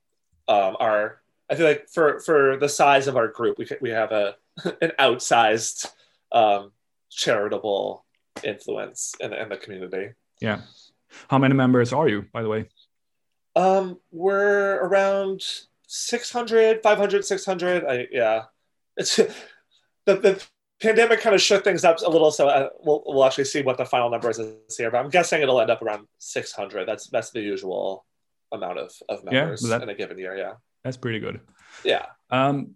[0.47, 4.11] um, our I feel like for for the size of our group, we we have
[4.11, 4.35] a
[4.81, 5.91] an outsized
[6.31, 6.71] um,
[7.09, 8.05] charitable
[8.43, 10.13] influence in, in the community.
[10.39, 10.61] Yeah.
[11.29, 12.69] How many members are you, by the way?
[13.55, 15.43] Um, we're around
[15.93, 17.85] 600, 500, 600.
[17.85, 18.43] I, yeah,
[18.95, 19.33] it's the,
[20.05, 20.41] the
[20.81, 22.31] pandemic kind of shook things up a little.
[22.31, 25.09] So uh, we'll, we'll actually see what the final number is this year, but I'm
[25.09, 26.87] guessing it'll end up around 600.
[26.87, 28.05] That's, that's the usual
[28.53, 30.37] amount of, of Yeah, members that- in a given year.
[30.37, 30.53] Yeah.
[30.85, 31.41] That's pretty good.
[31.83, 32.05] Yeah.
[32.29, 32.75] Um,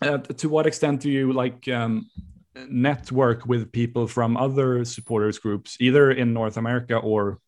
[0.00, 2.08] uh, to what extent do you like um,
[2.66, 7.40] network with people from other supporters groups, either in North America or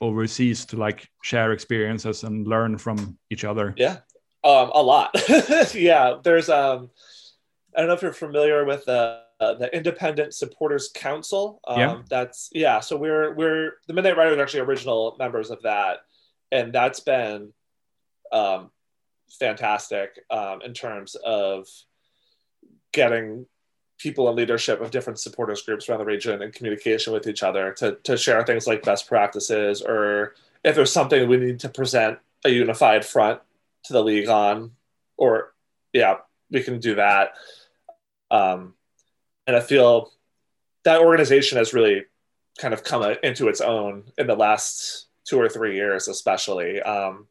[0.00, 3.72] overseas, to like share experiences and learn from each other?
[3.76, 3.98] Yeah.
[4.44, 5.10] Um, a lot.
[5.74, 6.16] yeah.
[6.22, 6.90] There's, um,
[7.76, 11.60] I don't know if you're familiar with the, uh, the Independent Supporters Council.
[11.66, 12.02] Um, Yeah.
[12.08, 12.80] That's, yeah.
[12.80, 15.98] So we're, we're, the Midnight Riders are actually original members of that.
[16.50, 17.52] And that's been
[18.32, 18.70] um,
[19.38, 21.66] fantastic um, in terms of
[22.92, 23.46] getting
[23.98, 27.72] people in leadership of different supporters groups around the region and communication with each other
[27.72, 32.18] to, to share things like best practices or if there's something we need to present
[32.44, 33.40] a unified front
[33.84, 34.72] to the league on
[35.16, 35.52] or
[35.92, 36.16] yeah
[36.50, 37.32] we can do that.
[38.30, 38.74] Um,
[39.46, 40.10] and i feel
[40.84, 42.04] that organization has really
[42.58, 46.80] kind of come into its own in the last two or three years especially.
[46.82, 47.26] Um,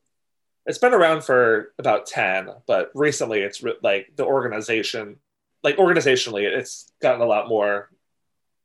[0.66, 5.18] it's been around for about 10 but recently it's re- like the organization
[5.64, 7.90] like organizationally it's gotten a lot more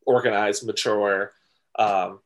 [0.07, 1.33] organized mature.
[1.79, 2.21] Um,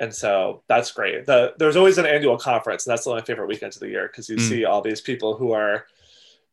[0.00, 3.26] and so that's great the, there's always an annual conference and that's one of my
[3.26, 4.48] favorite weekends of the year because you Mm.
[4.48, 5.86] see all these people who are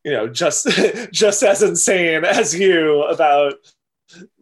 [0.04, 0.68] you know just
[1.12, 3.54] just as insane as you about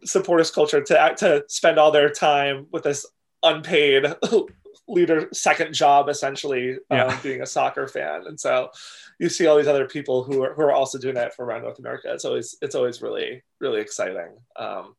[0.04, 3.06] supporters culture to act to spend all their time with this
[3.42, 4.04] unpaid
[4.88, 7.06] leader second job essentially Yeah.
[7.06, 8.70] um, being a soccer fan and so
[9.18, 11.62] you see all these other people who are, who are also doing that for around
[11.62, 14.94] north america it's always it's always really really exciting um,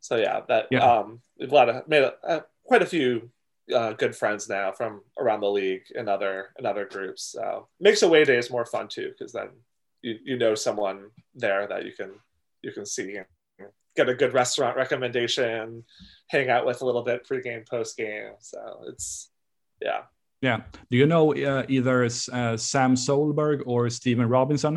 [0.00, 0.84] so yeah that Yeah.
[0.98, 3.28] um we've a lot of made a, uh, quite a few
[3.74, 8.02] uh, good friends now from around the league and other and other groups so makes
[8.02, 9.48] away days more fun too because then
[10.02, 10.98] you, you know someone
[11.34, 12.10] there that you can
[12.62, 13.26] you can see and
[13.96, 15.82] get a good restaurant recommendation
[16.28, 19.30] hang out with a little bit pre-game post-game so it's
[19.82, 20.02] yeah
[20.42, 20.58] Yeah.
[20.90, 24.74] Do you know uh, either uh, Sam Solberg or Steven Robinson?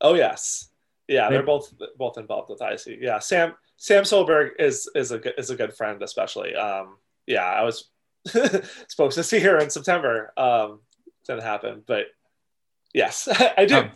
[0.00, 0.70] Oh yes,
[1.08, 1.66] yeah, They- they're both
[1.98, 2.84] both involved with IC.
[3.08, 3.48] Yeah, Sam
[3.80, 6.54] Sam Solberg is is a good- is a good friend, especially.
[6.54, 7.88] Um, yeah, I was
[8.88, 10.32] supposed to see her in September.
[10.36, 10.80] Um,
[11.26, 12.04] didn't happen, but
[12.92, 13.26] yes,
[13.58, 13.76] I do.
[13.76, 13.90] Um,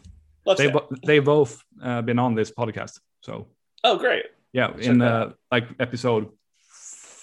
[0.47, 3.49] Love they bo- they both uh, been on this podcast, so
[3.83, 4.25] oh, great.
[4.55, 6.31] yeah, Check in uh, like episode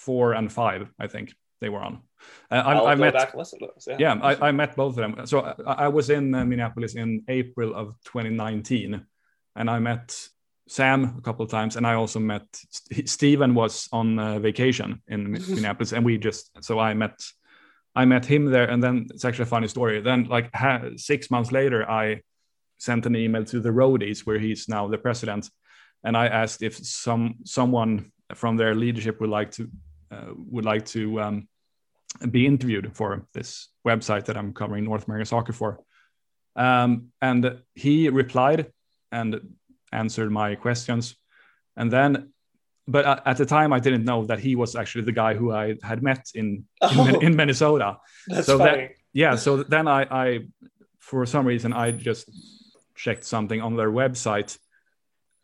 [0.04, 2.02] four and five, I think they were on.
[2.48, 3.88] Uh, I'll I, I go met back and listen to those.
[3.88, 3.96] Yeah.
[3.98, 7.24] yeah I, I met both of them so i, I was in uh, minneapolis in
[7.26, 9.04] april of 2019
[9.56, 10.28] and i met
[10.72, 15.02] sam a couple of times and i also met St- steven was on uh, vacation
[15.08, 17.16] in minneapolis and we just so i met
[17.94, 21.30] i met him there and then it's actually a funny story then like ha- six
[21.30, 22.20] months later i
[22.78, 25.50] sent an email to the roadies where he's now the president
[26.04, 29.68] and i asked if some someone from their leadership would like to
[30.10, 31.48] uh, would like to um,
[32.30, 35.80] be interviewed for this website that I'm covering North American soccer for.
[36.54, 38.70] Um, and he replied
[39.10, 39.54] and
[39.92, 41.16] answered my questions.
[41.76, 42.32] And then,
[42.88, 45.76] but at, the time, I didn't know that he was actually the guy who I
[45.82, 46.64] had met in in,
[46.98, 47.18] Oh.
[47.20, 47.98] in Minnesota.
[48.26, 48.88] That's so that- funny.
[49.12, 49.36] Yeah.
[49.36, 50.26] So then I, I,
[50.98, 52.30] for some reason, I just
[52.94, 54.58] checked something on their website,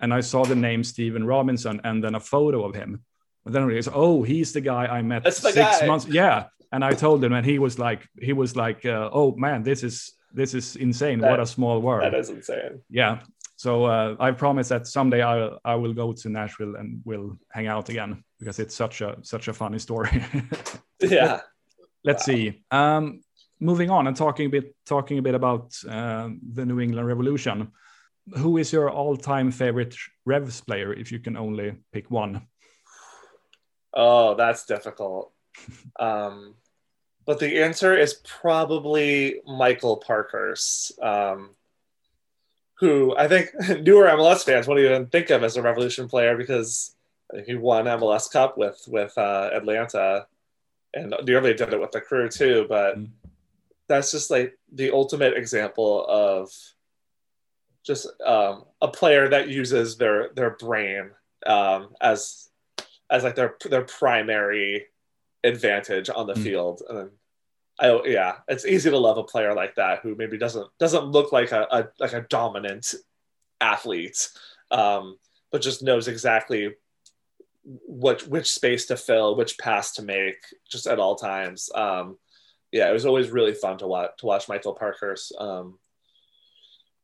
[0.01, 3.03] and I saw the name Stephen Robinson and then a photo of him.
[3.45, 5.87] And then I realized, oh, he's the guy I met six guy.
[5.87, 6.07] months.
[6.07, 6.47] Yeah.
[6.73, 9.83] And I told him, and he was like, he was like, uh, oh man, this
[9.83, 11.21] is this is insane.
[11.21, 12.05] what a small world.
[12.05, 12.83] that is insane.
[12.91, 13.21] yeah.
[13.59, 17.66] So uh, I promise that someday I I will go to Nashville and we'll hang
[17.66, 20.25] out again because it's such a such a funny story.
[21.01, 21.40] Yeah.
[22.05, 22.35] Let's Wow.
[22.35, 22.62] see.
[22.71, 23.21] Um,
[23.61, 27.73] moving on and talking a bit talking a bit about uh, the New England Revolution.
[28.37, 32.47] Who is your all-time favorite Revs player, if you can only pick one?
[33.94, 35.33] Oh, that's difficult.
[36.01, 36.55] um,
[37.27, 41.51] but the answer is probably Michael Parkhurst, um,
[42.79, 43.51] who I think
[43.83, 46.95] newer MLS fans won't even think of as a Revolution player because
[47.47, 50.27] he won MLS Cup with with uh, Atlanta,
[50.95, 52.67] and nearly did it with the crew too.
[52.69, 53.09] But mm.
[53.88, 56.51] that's just like the ultimate example of
[57.85, 61.11] just um, a player that uses their their brain
[61.47, 62.49] um, as
[63.11, 64.87] as like their their primary
[65.43, 66.43] advantage on the mm.
[66.43, 66.83] field.
[66.88, 67.11] And
[67.81, 71.33] I yeah, it's easy to love a player like that who maybe doesn't doesn't look
[71.33, 72.95] like a, a like a dominant
[73.61, 74.29] athlete,
[74.71, 75.17] um,
[75.53, 76.75] but just knows exactly
[77.62, 80.38] what which space to fill, which pass to make,
[80.69, 81.71] just at all times.
[81.75, 82.19] Um,
[82.73, 85.79] yeah, it was always really fun to watch to watch Michael Parkhurst Um,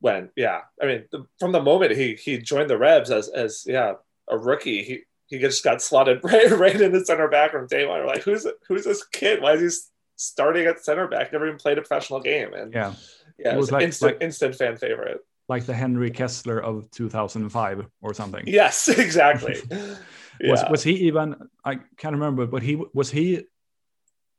[0.00, 3.64] when yeah, I mean, the, from the moment he he joined the Revs as as
[3.66, 3.94] yeah
[4.28, 7.86] a rookie, he he just got slotted right right in the center back from day
[7.86, 8.00] one.
[8.00, 9.40] We're like, who's who's this kid?
[9.40, 11.32] Why is he starting at center back?
[11.32, 12.94] Never even played a professional game, and yeah,
[13.38, 15.20] yeah, it was, it was like, instant like, instant fan favorite.
[15.48, 18.44] Like the Henry Kessler of 2005 or something.
[18.46, 19.56] Yes, exactly.
[19.70, 20.50] yeah.
[20.50, 21.36] Was was he even?
[21.64, 23.44] I can't remember, but he was he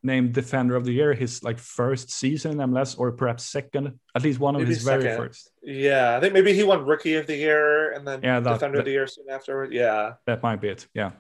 [0.06, 4.22] named Defender of the Year his like first season in MLS or perhaps second, at
[4.22, 5.02] least one of maybe his second.
[5.02, 5.52] very first.
[5.64, 8.78] Yeah, I think maybe he won Rookie of the Year and then yeah, that, Defender
[8.78, 9.74] that, of the Year soon afterward.
[9.74, 10.88] Yeah, that might be it.
[10.94, 11.12] Yeah,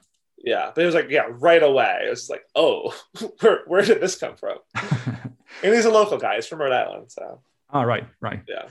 [0.46, 2.04] yeah, but it was like yeah, right away.
[2.06, 2.96] It was like, oh,
[3.42, 4.60] where where did this come from?
[4.76, 6.36] and he's a local guy.
[6.36, 7.42] He's from Rhode Island, so.
[7.72, 8.42] All oh, right, right.
[8.48, 8.68] Yeah.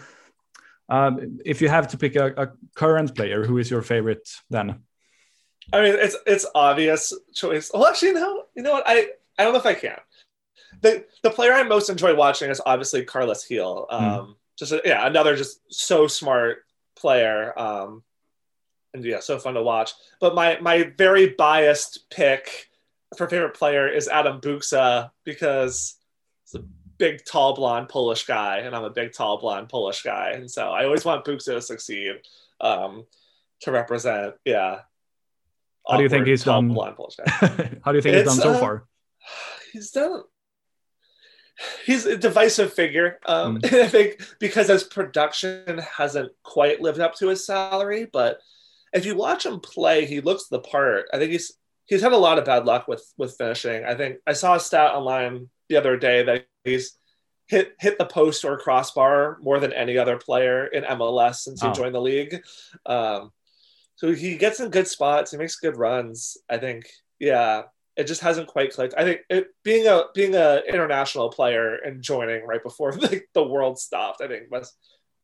[0.89, 4.83] Um, if you have to pick a, a current player, who is your favorite then?
[5.73, 7.73] I mean, it's it's obvious choice.
[7.75, 8.45] Well, actually, no.
[8.55, 8.85] You know what?
[8.87, 9.99] I I don't know if I can.
[10.81, 13.87] The the player I most enjoy watching is obviously carlos Gil.
[13.91, 13.97] Hmm.
[13.97, 14.35] Um, mm.
[14.57, 16.59] Just a, yeah, another just so smart
[16.95, 17.59] player.
[17.59, 18.05] Um,
[18.95, 19.93] and yeah, so fun to watch.
[20.21, 22.71] But my my very biased pick
[23.17, 25.97] for favorite player is Adam Buksa because
[26.45, 26.65] he's a
[26.99, 30.71] big tall blonde Polish guy, and I'm a big tall blonde Polish guy, and so
[30.71, 32.15] I always want Buksa to succeed.
[32.61, 33.05] Um,
[33.61, 34.81] to represent, yeah,
[35.87, 36.71] how do you think he's done?
[37.85, 38.85] How do you think it's, he's done so uh, far?
[39.73, 40.23] He's done.
[41.85, 43.19] He's a divisive figure.
[43.27, 43.73] Um, mm.
[43.83, 48.41] I think because his production hasn't quite lived up to his salary, but
[48.95, 51.07] if you watch him play, he looks the part.
[51.13, 51.53] I think he's
[51.87, 53.85] he's had a lot of bad luck with with finishing.
[53.85, 56.97] I think I saw a stat online the other day that he's
[57.49, 61.67] hit hit the post or crossbar more than any other player in MLS since he
[61.67, 61.73] oh.
[61.73, 62.43] joined the league.
[62.87, 63.33] Um,
[63.97, 65.31] so he gets in good spots.
[65.31, 66.37] He makes good runs.
[66.49, 66.87] I think,
[67.19, 67.63] yeah,
[67.97, 68.95] it just hasn't quite clicked.
[68.97, 73.45] I think it, being a being a international player and joining right before the, the
[73.45, 74.73] world stopped, I think was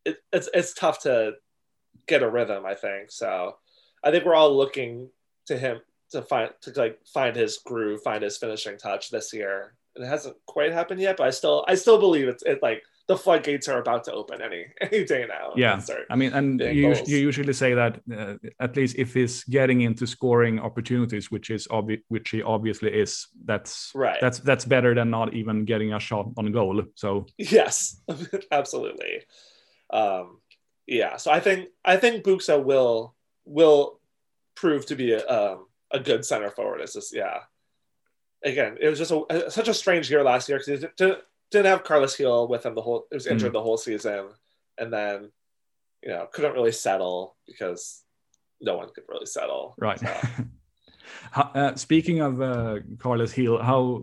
[0.05, 1.35] it, it's it's tough to
[2.07, 2.67] get a rhythm.
[2.67, 3.57] I think so.
[4.03, 5.11] I think we're all looking
[5.47, 5.81] to him
[6.13, 9.75] to find to like find his groove, find his finishing touch this year.
[9.97, 13.17] It hasn't quite happened yet, but I still I still believe it's it like the
[13.17, 15.53] floodgates are about to open any any day now.
[15.57, 19.81] Yeah, I mean, and you, you usually say that uh, at least if he's getting
[19.81, 24.19] into scoring opportunities, which is obvi- which he obviously is, that's right.
[24.21, 26.83] That's that's better than not even getting a shot on goal.
[26.95, 28.01] So yes,
[28.53, 29.23] absolutely.
[29.93, 30.40] Um,
[30.91, 34.01] yeah, so I think I think Buksa will will
[34.57, 36.81] prove to be a um, a good center forward.
[36.81, 37.39] It's just yeah.
[38.43, 41.19] Again, it was just a, such a strange year last year because he didn't
[41.53, 43.07] didn't have Carlos Gil with him the whole.
[43.13, 43.53] It was injured mm.
[43.53, 44.31] the whole season,
[44.79, 45.31] and then
[46.03, 48.03] you know couldn't really settle because
[48.61, 49.77] no one could really settle.
[49.79, 50.01] Right.
[50.01, 50.21] So.
[51.37, 54.03] uh, speaking of uh, Carles Gil, how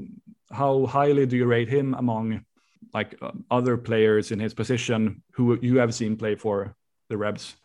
[0.51, 2.45] how highly do you rate him among
[2.93, 6.76] like uh, other players in his position who you have seen play for
[7.09, 7.55] the Revs?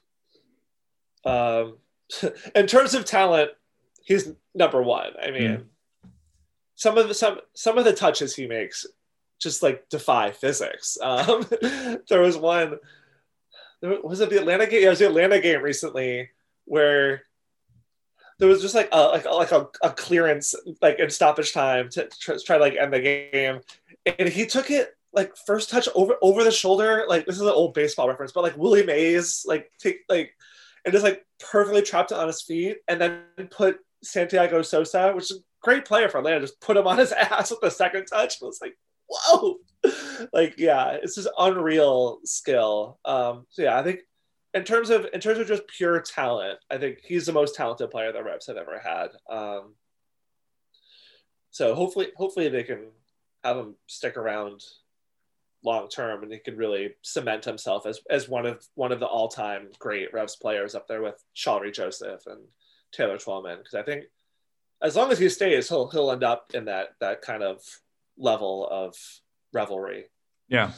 [1.25, 1.79] Um,
[2.55, 3.51] in terms of talent,
[4.05, 5.13] he's number one.
[5.21, 5.65] I mean, mm.
[6.75, 8.87] some of the some some of the touches he makes
[9.41, 10.97] just like defy physics.
[11.03, 11.47] Um,
[12.09, 12.79] there was one,
[13.83, 14.83] was it the Atlanta game?
[14.83, 16.31] Yeah, it was the Atlanta game recently
[16.65, 17.23] where
[18.39, 21.89] there was just like a like a, like a, a clearance like in stoppage time
[21.91, 23.61] to try, try to like end the game,
[24.19, 27.05] and he took it like first touch over over the shoulder.
[27.09, 30.35] Like this is an old baseball reference, but like Willie Mays like take like
[30.85, 35.31] and just like perfectly trapped it on his feet, and then put Santiago Sosa, which
[35.31, 38.07] is a great player for Atlanta, just put him on his ass with the second
[38.07, 38.37] touch.
[38.41, 38.77] It was like
[39.13, 39.57] whoa
[40.33, 44.01] like yeah it's just unreal skill um so yeah i think
[44.55, 47.91] in terms of in terms of just pure talent i think he's the most talented
[47.91, 49.75] player the Revs have ever had um
[51.51, 52.91] so hopefully hopefully they can
[53.45, 54.63] have him stick around
[55.65, 59.07] long term, and he could really cement himself as as one of one of the
[59.07, 62.41] all time great Revs players up there with Shalrie Joseph and
[62.93, 63.59] Taylor Twellman.
[63.59, 64.05] Because I think
[64.83, 67.61] as long as he stays, he'll he'll end up in that that kind of
[68.19, 68.95] level of
[69.53, 70.07] revelry.
[70.49, 70.73] Yeah,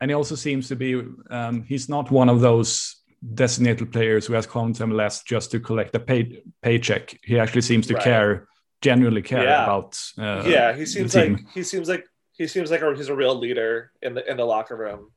[0.00, 3.02] and he also seems to be um, he's not one of those
[3.34, 7.18] designated players who has come to MLS just to collect a pay paycheck.
[7.22, 8.04] He actually seems to right.
[8.04, 8.48] care,
[8.82, 9.64] genuinely care yeah.
[9.64, 9.98] about.
[10.18, 12.04] Uh, yeah, he seems like he seems like
[12.36, 15.10] he seems like a, he's a real leader in the in the locker room.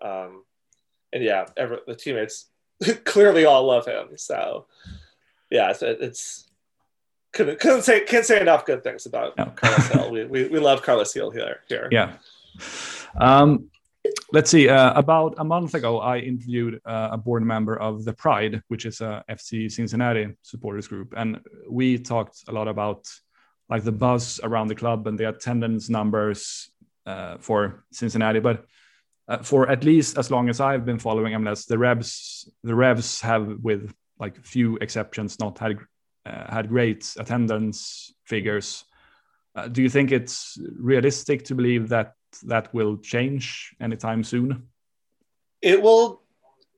[0.00, 0.44] Um,
[1.12, 2.46] and yeah, every, the teammates
[3.04, 4.16] clearly all love him.
[4.16, 4.66] So
[5.50, 6.48] yeah, it's, it's
[7.32, 9.52] couldn't couldn't say can't say enough good things about no.
[9.56, 10.10] Carlos Gil.
[10.10, 11.88] We, we we love Carlos Gil here here.
[11.90, 12.16] Yeah.
[13.18, 13.70] Um,
[14.32, 14.68] let's see.
[14.68, 18.86] Uh, about a month ago, I interviewed uh, a board member of the Pride, which
[18.86, 23.06] is a FC Cincinnati supporters group, and we talked a lot about
[23.68, 26.70] like the buzz around the club and the attendance numbers
[27.06, 28.40] uh, for Cincinnati.
[28.40, 28.64] But
[29.28, 33.20] uh, for at least as long as I've been following MLS, the Revs the Revs
[33.20, 35.78] have, with like few exceptions, not had
[36.24, 38.84] uh, had great attendance figures.
[39.54, 44.68] Uh, do you think it's realistic to believe that that will change anytime soon?
[45.60, 46.22] It will.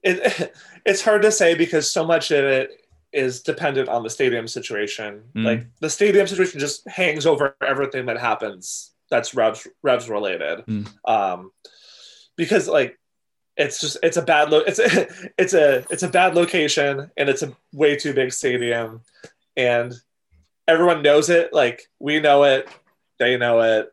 [0.02, 0.54] It,
[0.86, 2.79] it's hard to say because so much of it
[3.12, 5.22] is dependent on the stadium situation.
[5.34, 5.44] Mm.
[5.44, 10.64] Like the stadium situation just hangs over everything that happens that's Revs Revs related.
[10.66, 10.88] Mm.
[11.04, 11.52] Um,
[12.36, 12.98] because like
[13.56, 17.28] it's just it's a bad lo- it's a, it's a it's a bad location and
[17.28, 19.02] it's a way too big stadium
[19.56, 19.94] and
[20.66, 22.68] everyone knows it like we know it
[23.18, 23.92] they know it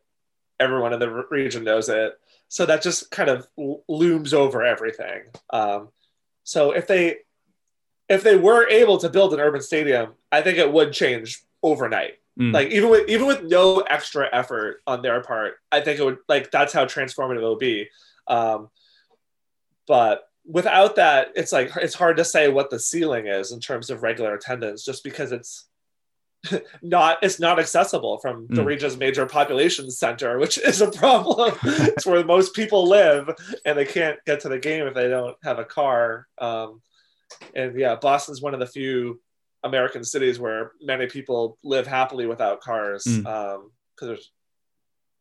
[0.60, 2.14] everyone in the region knows it
[2.48, 3.48] so that just kind of
[3.90, 5.90] looms over everything um,
[6.44, 7.18] so if they
[8.10, 12.14] if they were able to build an urban stadium, I think it would change overnight.
[12.40, 12.54] Mm.
[12.54, 16.20] Like even with even with no extra effort on their part, I think it would
[16.30, 17.90] like that's how transformative it will be.
[18.28, 18.70] Um,
[19.88, 23.90] but without that, it's like it's hard to say what the ceiling is in terms
[23.90, 25.66] of regular attendance, just because it's
[26.84, 28.66] not it's not accessible from the mm.
[28.66, 31.58] region's major population center, which is a problem.
[31.64, 33.30] it's where most people live,
[33.66, 36.28] and they can't get to the game if they don't have a car.
[36.38, 36.82] Um,
[37.54, 39.22] and yeah, Boston's one of the few
[39.64, 43.56] American cities where many people live happily without cars because mm.
[43.56, 44.32] um, there's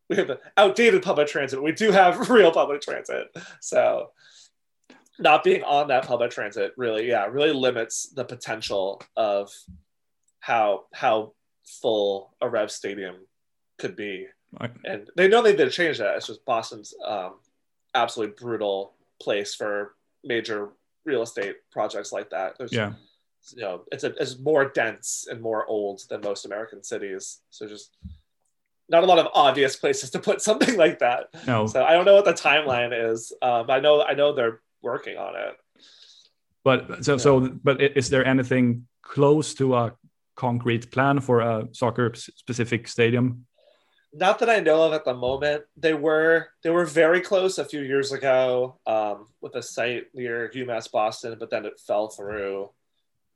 [0.09, 1.63] we have outdated public transit.
[1.63, 3.29] We do have real public transit,
[3.61, 4.11] so
[5.19, 9.51] not being on that public transit really, yeah, really limits the potential of
[10.41, 11.33] how how
[11.65, 13.17] full a Rev Stadium
[13.79, 14.27] could be.
[14.61, 14.71] Right.
[14.85, 16.17] And they know they did change that.
[16.17, 17.35] It's just Boston's um,
[17.95, 20.71] absolutely brutal place for major
[21.07, 22.59] real estate projects like that.
[22.59, 22.93] There's, yeah.
[23.55, 27.41] You know, it's a, it's more dense and more old than most American cities.
[27.51, 27.97] So just
[28.89, 31.29] not a lot of obvious places to put something like that.
[31.47, 31.67] No.
[31.67, 33.33] So I don't know what the timeline is.
[33.41, 35.57] Um, I know I know they're working on it.
[36.65, 37.19] But so yeah.
[37.19, 39.93] so but is there anything close to a
[40.35, 43.47] concrete plan for a soccer specific stadium?
[44.13, 45.65] Not that I know of at the moment.
[45.77, 50.51] They were they were very close a few years ago um, with a site near
[50.55, 52.71] UMass Boston, but then it fell through.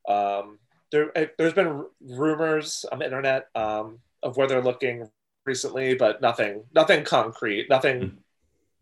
[0.09, 0.59] Um,
[0.90, 5.09] there, there's been rumors on the internet um, of where they're looking
[5.44, 8.16] recently, but nothing nothing concrete, nothing mm.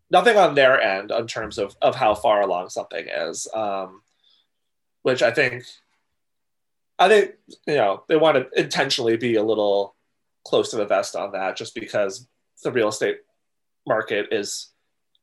[0.09, 3.47] nothing on their end in terms of of how far along something is.
[3.53, 4.01] Um,
[5.01, 5.63] which I think
[6.97, 7.31] I think
[7.67, 9.95] you know they want to intentionally be a little
[10.49, 12.27] close to the vest on that just because
[12.63, 13.19] the real estate
[13.87, 14.71] market is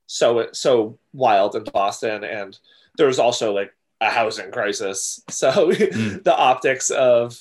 [0.07, 2.57] so so wild in Boston and
[2.97, 5.21] there's also like a housing crisis.
[5.29, 6.23] So mm.
[6.23, 7.37] the optics of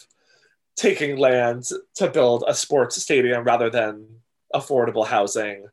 [0.77, 4.07] taking land to build a sports stadium rather than
[4.55, 5.67] affordable housing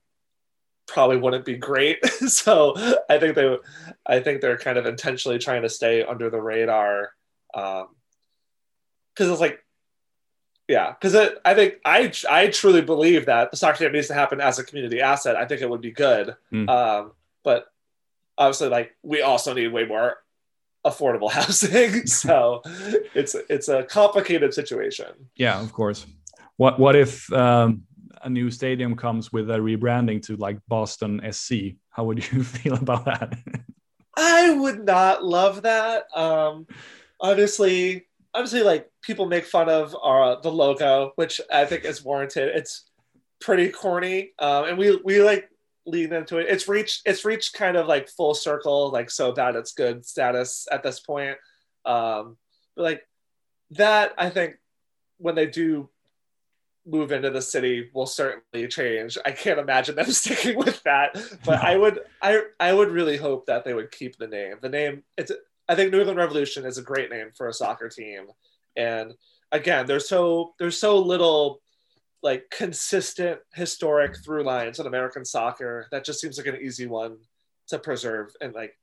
[0.87, 2.05] probably wouldn't be great.
[2.27, 2.75] so
[3.09, 3.57] I think they
[4.05, 7.11] I think they're kind of intentionally trying to stay under the radar.
[7.53, 7.87] Um,
[9.13, 9.62] because it's like
[10.67, 14.39] yeah, because I think I I truly believe that the soccer team needs to happen
[14.39, 15.35] as a community asset.
[15.35, 16.69] I think it would be good, mm.
[16.69, 17.11] um,
[17.43, 17.67] but
[18.37, 20.17] obviously, like we also need way more
[20.85, 22.07] affordable housing.
[22.07, 22.61] so
[23.13, 25.07] it's it's a complicated situation.
[25.35, 26.05] Yeah, of course.
[26.57, 27.83] What what if um,
[28.21, 31.75] a new stadium comes with a rebranding to like Boston SC?
[31.89, 33.37] How would you feel about that?
[34.15, 36.05] I would not love that.
[36.15, 36.67] Um,
[37.19, 42.03] honestly, obviously like people make fun of our uh, the logo, which I think is
[42.03, 42.55] warranted.
[42.55, 42.89] It's
[43.39, 45.49] pretty corny, um, and we we like
[45.85, 46.47] lean into it.
[46.49, 50.67] It's reached it's reached kind of like full circle, like so bad it's good status
[50.71, 51.37] at this point.
[51.85, 52.37] Um,
[52.75, 53.07] but like
[53.71, 54.55] that, I think
[55.17, 55.89] when they do
[56.85, 59.17] move into the city will certainly change.
[59.25, 61.15] I can't imagine them sticking with that,
[61.45, 64.55] but I would I I would really hope that they would keep the name.
[64.61, 65.31] The name it's
[65.67, 68.27] I think New England Revolution is a great name for a soccer team.
[68.75, 69.13] And
[69.51, 71.61] again, there's so there's so little
[72.21, 77.17] like consistent historic through lines in American soccer that just seems like an easy one
[77.67, 78.75] to preserve and like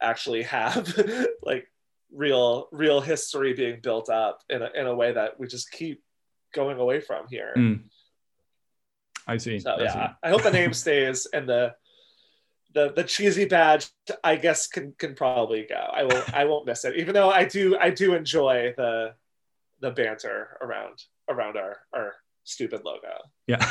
[0.00, 0.98] actually have
[1.42, 1.70] like
[2.12, 6.02] real real history being built up in a, in a way that we just keep
[6.54, 7.52] going away from here.
[7.56, 7.82] Mm.
[9.26, 9.60] I see.
[9.60, 10.14] So I yeah, see.
[10.24, 11.74] I hope the name stays and the
[12.72, 13.88] the the cheesy badge
[14.22, 15.74] I guess can can probably go.
[15.92, 16.96] I will I won't miss it.
[16.96, 19.14] Even though I do I do enjoy the
[19.80, 22.14] the banter around around our our
[22.44, 23.14] stupid logo.
[23.46, 23.64] Yeah.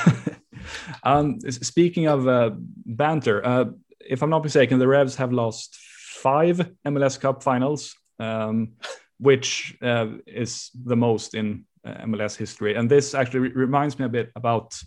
[1.03, 2.51] um, speaking of uh,
[2.85, 3.65] banter, uh,
[3.99, 8.73] if I'm not mistaken, the Revs have lost five MLS Cup finals, um,
[9.19, 12.75] which uh, is the most in uh, MLS history.
[12.75, 14.77] And this actually re- reminds me a bit about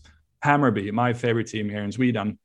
[0.45, 2.39] Hammarby, my favorite team here in Sweden,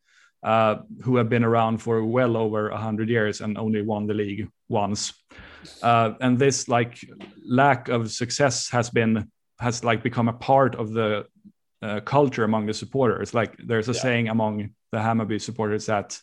[0.44, 4.50] uh, who have been around for well over 100 years and only won the league
[4.70, 5.14] once.
[5.82, 7.00] Uh, and this like
[7.46, 9.30] lack of success has been
[9.60, 11.26] has like become a part of the
[11.82, 13.34] uh, culture among the supporters.
[13.34, 14.02] Like there's a Yeah.
[14.02, 16.20] saying among the Hammarby supporters that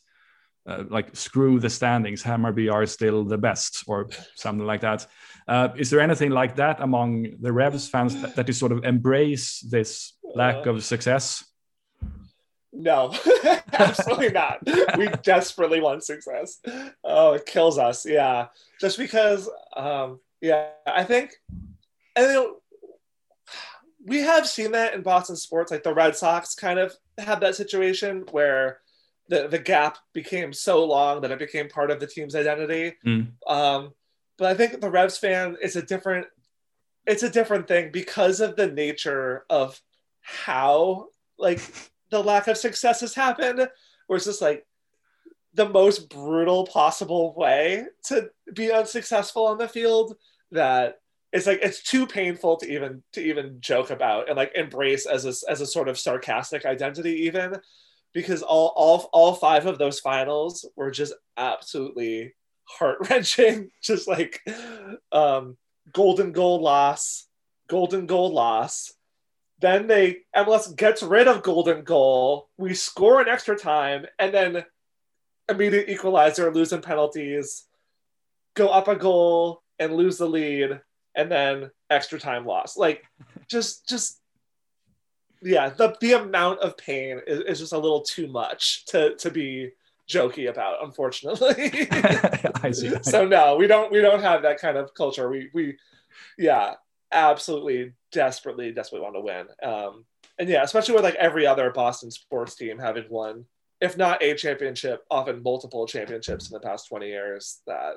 [0.67, 5.07] uh, like screw the standings, Hammarby are still the best, or something like that.
[5.47, 8.83] Uh, is there anything like that among the Revs fans that, that you sort of
[8.85, 11.45] embrace this lack of success?
[12.75, 13.14] No,
[13.72, 14.59] absolutely not.
[14.99, 16.61] We desperately want success.
[17.05, 18.05] Oh, it kills us.
[18.05, 18.49] Yeah,
[18.81, 19.49] just because.
[19.77, 21.41] Um, yeah, I think,
[22.16, 22.57] and you know,
[24.05, 25.70] we have seen that in Boston sports.
[25.70, 28.81] Like the Red Sox kind of had that situation where
[29.29, 32.97] the the gap became so long that it became part of the team's identity.
[33.07, 33.29] Mm.
[33.47, 33.95] Um,
[34.37, 36.27] but I think the Revs fan is a different.
[37.07, 39.81] It's a different thing because of the nature of
[40.20, 41.09] how
[41.39, 41.61] like
[42.15, 43.69] the lack of success has happened,
[44.07, 44.67] where it's just like
[45.55, 50.17] the most brutal possible way to be unsuccessful on the field
[50.51, 51.01] that
[51.33, 55.25] it's like it's too painful to even to even joke about and like embrace as
[55.25, 57.57] a, as a sort of sarcastic identity even
[58.12, 62.35] because all all all five of those finals were just absolutely
[62.65, 63.71] heart-wrenching.
[63.83, 64.41] Just like
[65.12, 65.57] um
[65.93, 67.27] golden goal loss
[67.69, 68.93] golden goal loss
[69.61, 72.49] then they MLS gets rid of golden goal.
[72.57, 74.65] We score an extra time, and then
[75.49, 77.65] immediate equalizer, losing penalties,
[78.55, 80.81] go up a goal and lose the lead,
[81.15, 82.77] and then extra time loss.
[82.77, 83.05] Like,
[83.49, 84.21] just just
[85.43, 89.31] yeah, the the amount of pain is, is just a little too much to to
[89.31, 89.71] be
[90.09, 91.89] jokey about, unfortunately.
[92.63, 92.93] I see.
[93.03, 95.29] so no, we don't we don't have that kind of culture.
[95.29, 95.77] We we
[96.39, 96.75] yeah,
[97.15, 99.47] absolutely desperately desperately want to win.
[99.62, 100.05] Um,
[100.39, 103.47] and yeah, especially with like every other Boston sports team having won,
[103.81, 107.61] if not a championship, often multiple championships in the past twenty years.
[107.67, 107.95] That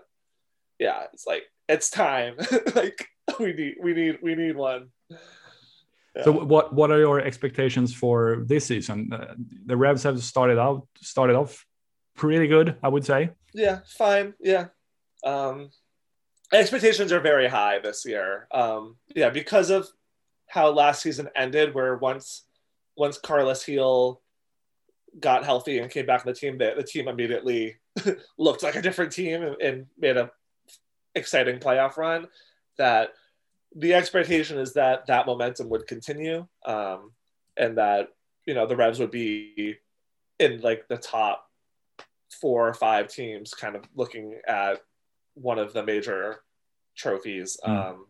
[0.79, 2.35] yeah, it's like it's time.
[2.75, 3.07] like
[3.39, 4.89] we need we need we need one.
[5.09, 6.23] Yeah.
[6.23, 9.11] So what what are your expectations for this season?
[9.11, 9.33] Uh,
[9.65, 11.65] the Revs have started out started off
[12.15, 13.31] pretty good, I would say.
[13.53, 14.33] yeah, fine.
[14.39, 14.67] Yeah.
[15.23, 15.69] Um,
[16.53, 18.47] expectations are very high this year.
[18.51, 19.87] Um, yeah, because of
[20.47, 22.43] how last season ended, where once
[22.95, 24.21] once Carlos Gil
[25.19, 27.75] got healthy and came back on the team, the, the team immediately
[28.37, 30.31] looked like a different team and, and made a
[31.15, 32.27] exciting playoff run.
[32.77, 33.13] That
[33.75, 37.11] the expectation is that that momentum would continue, um,
[37.57, 38.09] and that
[38.45, 39.75] you know the Revs would be
[40.39, 41.49] in like the top
[42.39, 44.81] four or five teams, kind of looking at
[45.41, 46.41] one of the major
[46.95, 47.57] trophies.
[47.65, 47.89] Mm.
[47.89, 48.05] Um,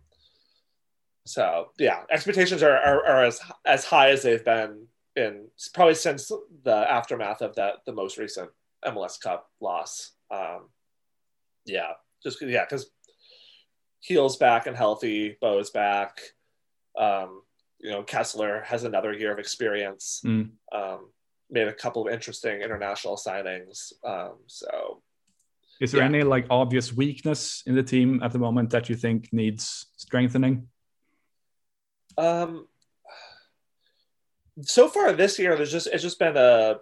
[1.25, 6.31] so yeah, expectations are, are, are as as high as they've been in probably since
[6.63, 8.49] the aftermath of that the most recent
[8.85, 10.11] MLS Cup loss.
[10.31, 10.69] Um,
[11.65, 11.91] yeah,
[12.23, 12.89] just yeah, because
[14.07, 16.21] Gil's back and healthy, Bou's back.
[16.97, 17.41] Um,
[17.79, 20.21] you know, Kessler has another year of experience.
[20.25, 20.51] Mm.
[20.71, 21.09] Um,
[21.49, 23.93] made a couple of interesting international signings.
[24.03, 25.01] Um, so
[25.79, 26.07] Is there Yeah.
[26.07, 30.67] any like obvious weakness in the team at the moment that you think needs strengthening?
[32.17, 32.67] Um,
[34.61, 36.79] so far this year, there's just it's just been a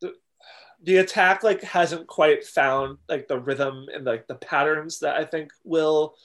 [0.00, 0.14] the,
[0.82, 5.24] the attack like hasn't quite found like the rhythm and like the patterns that I
[5.24, 6.16] think will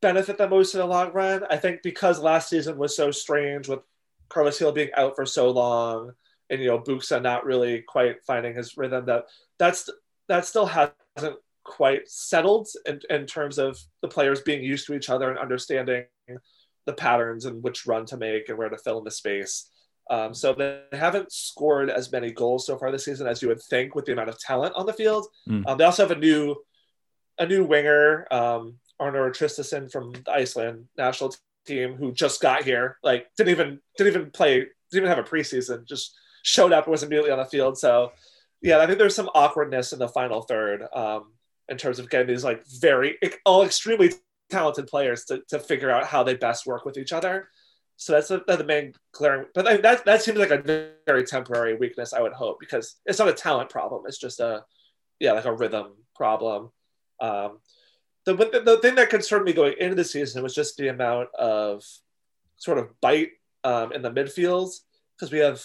[0.00, 1.44] benefit them most in the long run.
[1.50, 3.80] I think because last season was so strange with
[4.28, 6.12] Carlos Gil being out for so long
[6.48, 9.24] and you know Buksa not really quite finding his rhythm that
[9.58, 9.88] that's
[10.28, 15.10] that still hasn't quite settled in, in terms of the players being used to each
[15.10, 16.04] other and understanding
[16.86, 19.70] the patterns and which run to make and where to fill in the space.
[20.08, 23.62] Um, so they haven't scored as many goals so far this season as you would
[23.62, 25.26] think with the amount of talent on the field.
[25.48, 25.66] Mm.
[25.66, 26.56] Um, they also have a new
[27.38, 31.34] a new winger, um, Arnor Traustason from the Iceland national
[31.66, 32.96] team, who just got here.
[33.02, 35.84] Like didn't even didn't even play, didn't even have a preseason.
[35.86, 37.76] Just showed up and was immediately on the field.
[37.76, 38.12] So
[38.62, 41.32] yeah, I think there's some awkwardness in the final third um,
[41.68, 44.12] in terms of getting these like very all extremely
[44.50, 47.48] talented players to, to figure out how they best work with each other.
[47.96, 52.12] So that's the, the main glaring, but that that seems like a very temporary weakness.
[52.12, 54.02] I would hope because it's not a talent problem.
[54.06, 54.64] It's just a
[55.18, 56.70] yeah, like a rhythm problem.
[57.20, 57.60] Um,
[58.26, 61.34] the, the the thing that concerned me going into the season was just the amount
[61.34, 61.84] of
[62.58, 63.30] sort of bite
[63.64, 64.72] um, in the midfield
[65.16, 65.62] because we have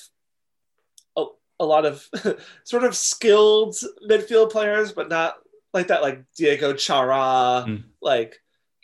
[1.62, 2.07] a, lot of
[2.64, 3.76] sort of skilled
[4.09, 5.36] midfield players, but not
[5.74, 7.84] like that, like Diego Chara, Mm.
[8.01, 8.39] like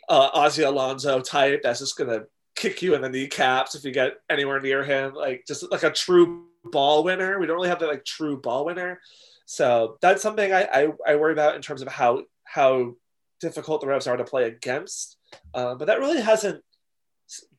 [0.08, 2.24] uh, Ozzie Alonso type that's just gonna
[2.56, 5.14] kick you in the kneecaps if you get anywhere near him.
[5.14, 7.38] Like just like a true ball winner.
[7.38, 9.00] We don't really have that like true ball winner.
[9.46, 12.94] So that's something I, I, I worry about in terms of how how
[13.40, 15.16] difficult the Revs are to play against.
[15.54, 16.62] Uh, but that really hasn't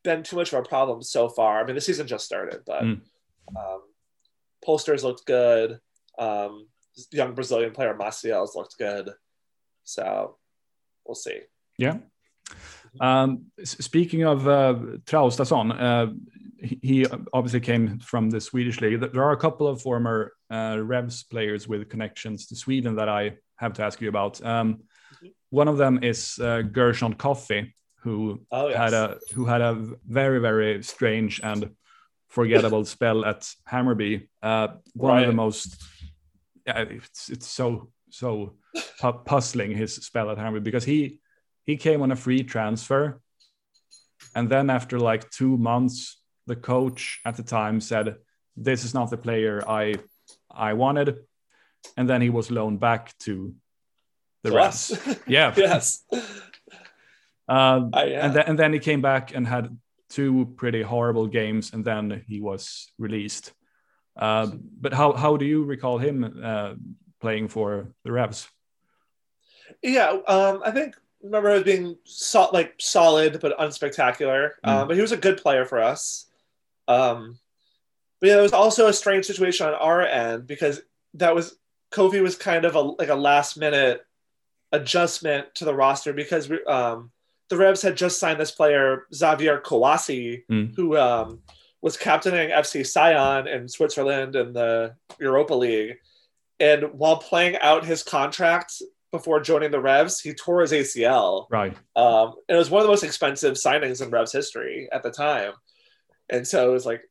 [0.04, 1.60] been too much of a problem so far.
[1.62, 3.02] I mean, the season just started, but Mm.
[3.56, 3.82] um,
[4.66, 5.80] Polster's looked good.
[6.18, 6.68] Um,
[7.12, 9.10] young Brazilian player Maciel's looked good.
[9.84, 10.38] So
[11.06, 11.40] we'll see.
[11.78, 11.98] Yeah.
[13.00, 14.74] Um, speaking of uh,
[15.06, 16.12] Traustason, uh,
[16.62, 19.00] he, obviously came from the Swedish league.
[19.00, 23.38] There are a couple of former uh, Revs players with connections to Sweden that I
[23.58, 24.44] have to ask you about.
[24.44, 24.84] Um,
[25.24, 25.34] Mhm.
[25.50, 28.78] one of them is uh, Gershon Koffie, who Oh, yes.
[28.78, 29.74] had a who had a
[30.08, 31.76] very very strange and
[32.30, 34.28] forgettable spell at Hammarby.
[34.42, 35.84] Uh, one of the most
[36.66, 38.56] yeah, it's it's so so
[39.00, 41.20] pu- puzzling his spell at Hammarby because he
[41.66, 43.22] he came on a free transfer,
[44.36, 48.16] and then after like two months, the coach at the time said,
[48.56, 49.96] "This is not the player I
[50.50, 51.18] I wanted,"
[51.98, 53.56] and then he was loaned back to
[54.44, 54.98] the Revs.
[55.28, 56.04] Yeah, yes.
[57.48, 58.26] um, I, yeah.
[58.26, 59.76] and then and then he came back and had
[60.10, 63.54] two pretty horrible games, and then he was released.
[64.18, 64.48] Uh,
[64.82, 66.74] but how how do you recall him uh,
[67.22, 68.50] playing for the Revs?
[69.82, 74.52] Yeah, um, I think remember it being so, like solid but unspectacular.
[74.66, 74.70] Mm.
[74.70, 76.26] Um, but he was a good player for us.
[76.88, 77.38] Um,
[78.20, 80.82] but yeah, it was also a strange situation on our end because
[81.16, 81.56] that was
[81.92, 84.02] Koffie was kind of a like a last minute
[84.72, 87.12] adjustment to the roster because we, um,
[87.50, 90.76] the Revs had just signed this player Xavier Kouassi, Mm.
[90.76, 91.40] who um,
[91.82, 95.98] was captaining FC Sion in Switzerland in the Europa League.
[96.60, 98.82] And while playing out his contract
[99.12, 101.48] before joining the Revs, he tore his ACL.
[101.50, 101.76] Right.
[101.96, 105.10] Um, and it was one of the most expensive signings in Revs history at the
[105.10, 105.54] time.
[106.30, 107.02] And so it was like,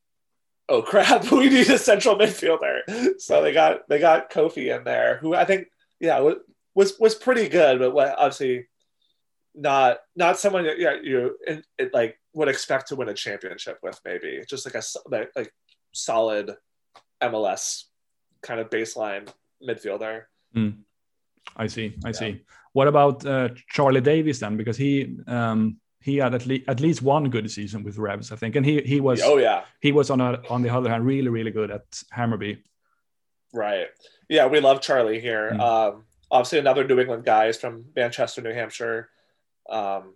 [0.69, 3.19] oh crap, we need a central midfielder.
[3.19, 5.69] So they got they got Koffie in there, who I think
[5.99, 6.37] yeah was
[6.75, 8.68] was, was pretty good, but what, obviously
[9.55, 13.79] not not someone that yeah, you it, it, like would expect to win a championship
[13.83, 14.01] with.
[14.05, 15.53] Maybe just like a like, like
[15.93, 16.55] solid
[17.23, 17.85] MLS
[18.43, 19.29] kind of baseline
[19.67, 20.25] midfielder.
[21.57, 21.97] I see.
[22.05, 22.45] I see.
[22.73, 24.57] What about uh, Charlie Davies then?
[24.57, 28.37] Because he um, he had at least at least one good season with Revs, I
[28.37, 31.05] think, and he he was Oh yeah, he was on a, on the other hand
[31.05, 31.85] really really good at
[32.17, 32.59] Hammarby.
[33.53, 33.87] Right.
[34.29, 35.53] Yeah, we love Charlie here.
[35.53, 35.61] Mm.
[35.61, 39.09] Um, obviously, another New England guy is from Manchester, New Hampshire.
[39.69, 40.15] Um,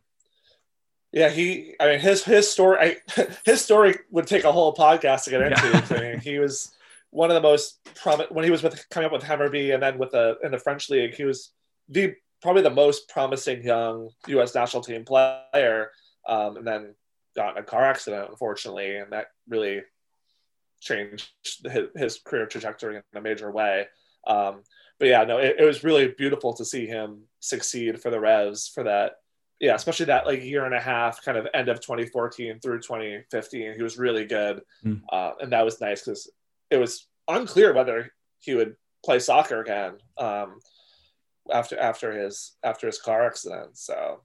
[1.12, 1.74] yeah, he.
[1.78, 2.96] I mean, his his story.
[3.16, 5.66] I, his story would take a whole podcast to get into.
[5.68, 5.86] Yeah.
[5.90, 6.72] I mean, he was
[7.10, 9.98] one of the most prominent when he was with coming up with Hammarby and then
[9.98, 11.14] with the in the French league.
[11.14, 11.52] He was
[11.88, 14.54] the probably the most promising young U.S.
[14.54, 15.90] national team player,
[16.26, 16.94] um, and then
[17.36, 19.82] got in a car accident, unfortunately, and that really
[20.80, 21.30] changed
[21.64, 23.86] his, his career trajectory in a major way.
[24.26, 24.62] Um,
[24.98, 28.68] but yeah, no, it, it was really beautiful to see him succeed for the Revs
[28.68, 29.12] for that.
[29.62, 33.74] Yeah, especially that like year and a half, kind of end of 2014 through 2015.
[33.76, 35.02] He was really good, Mm.
[35.10, 36.28] uh, and that was nice because
[36.68, 40.58] it was unclear whether he would play soccer again um,
[41.52, 43.78] after after his after his car accident.
[43.78, 44.22] So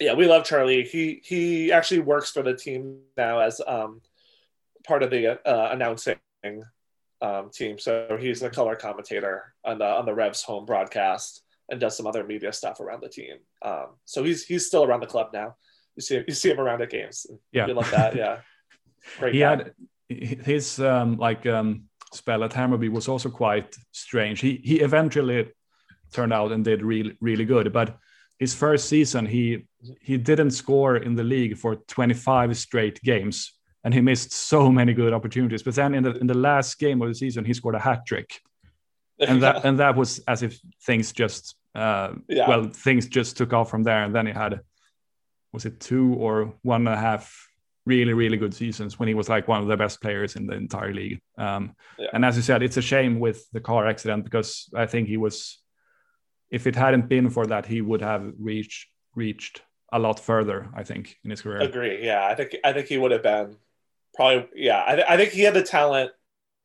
[0.00, 0.82] yeah, we love Charlie.
[0.84, 4.00] He he actually works for the team now as um,
[4.86, 6.16] part of the uh, announcing
[7.20, 7.78] um, team.
[7.78, 12.06] So he's the color commentator on the on the Revs home broadcast and does some
[12.06, 13.36] other media stuff around the team.
[13.62, 15.56] Um, so he's he's still around the club now.
[15.96, 17.26] You see you see him around at games.
[17.52, 17.66] Yeah.
[17.66, 18.14] we love that.
[18.16, 18.38] Yeah,
[19.18, 19.34] great.
[19.34, 19.50] he guy.
[19.50, 19.72] had
[20.08, 24.40] his um, like um, spell at Hammarby was also quite strange.
[24.40, 25.50] He he eventually
[26.12, 27.98] turned out and did really really good, but
[28.38, 29.66] his first season, he
[30.00, 33.52] he didn't score in the league for 25 straight games,
[33.84, 35.62] and he missed so many good opportunities.
[35.62, 38.06] But then in the in the last game of the season, he scored a hat
[38.06, 38.40] trick,
[39.20, 42.48] and that and that was as if things just uh, yeah.
[42.48, 44.04] well things just took off from there.
[44.04, 44.60] And then he had
[45.52, 47.48] was it two or one and a half
[47.86, 50.54] really really good seasons when he was like one of the best players in the
[50.54, 51.20] entire league.
[51.38, 52.08] Um, yeah.
[52.12, 55.16] And as you said, it's a shame with the car accident because I think he
[55.16, 55.58] was
[56.50, 59.62] if it hadn't been for that, he would have reached reached
[59.92, 60.68] a lot further.
[60.74, 61.60] I think in his career.
[61.60, 62.04] Agree.
[62.04, 63.56] Yeah, I think I think he would have been
[64.14, 64.48] probably.
[64.54, 66.12] Yeah, I, th- I think he had the talent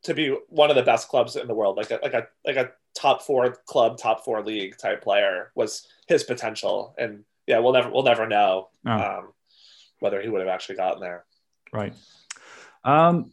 [0.03, 2.57] to be one of the best clubs in the world, like a like a like
[2.57, 6.93] a top four club, top four league type player was his potential.
[6.97, 8.91] And yeah, we'll never we'll never know oh.
[8.91, 9.33] um,
[9.99, 11.25] whether he would have actually gotten there.
[11.71, 11.93] Right.
[12.83, 13.31] Um,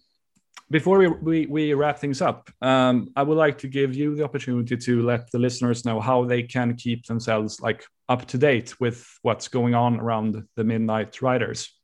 [0.71, 4.23] before we, we, we wrap things up, um, I would like to give you the
[4.23, 8.79] opportunity to let the listeners know how they can keep themselves like up to date
[8.81, 11.77] with what's going on around the Midnight Riders.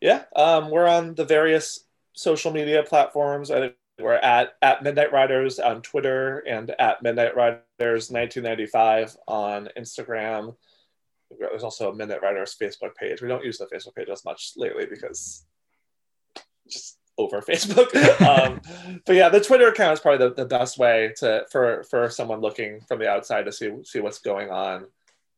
[0.00, 3.52] Yeah, um, we're on the various social media platforms.
[3.52, 3.72] I
[4.02, 10.56] we're at at Midnight Riders on Twitter and at Midnight Riders 1995 on Instagram.
[11.38, 13.22] There's also a Midnight Riders Facebook page.
[13.22, 15.44] We don't use the Facebook page as much lately because
[16.68, 17.94] just over Facebook.
[18.22, 18.60] um,
[19.06, 22.40] but yeah, the Twitter account is probably the, the best way to for for someone
[22.40, 24.86] looking from the outside to see see what's going on.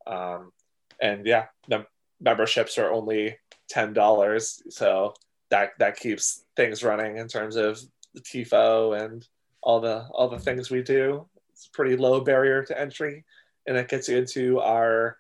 [0.06, 0.52] Um,
[1.00, 1.86] and yeah, the
[2.20, 3.36] memberships are only
[3.68, 5.14] ten dollars, so
[5.50, 7.80] that that keeps things running in terms of
[8.14, 9.26] the tifo and
[9.62, 11.26] all the all the things we do.
[11.52, 13.24] It's a pretty low barrier to entry,
[13.66, 15.18] and it gets you into our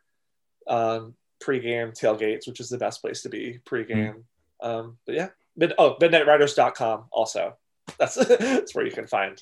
[0.66, 4.22] um, pregame tailgates, which is the best place to be pregame.
[4.62, 4.68] Mm.
[4.68, 7.56] Um, but yeah, Mid, oh, midnightriders.com also.
[7.98, 9.40] That's that's where you can find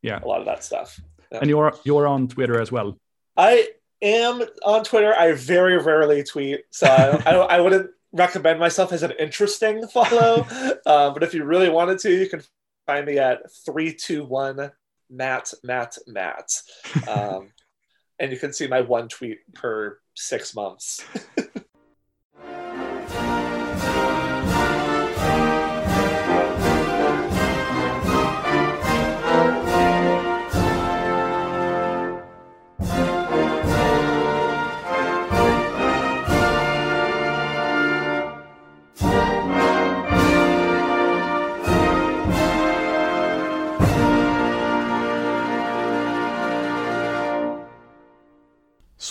[0.00, 0.98] yeah a lot of that stuff.
[1.30, 1.38] Yeah.
[1.42, 2.96] And you're you're on Twitter as well.
[3.36, 3.68] I
[4.00, 5.14] am on Twitter.
[5.14, 10.46] I very rarely tweet, so I, I, I wouldn't recommend myself as an interesting follow.
[10.86, 12.42] uh, but if you really wanted to, you can
[12.92, 14.70] find me at three two one
[15.08, 16.48] Matt Matt Matt,
[17.08, 17.48] um,
[18.18, 21.02] and you can see my one tweet per six months.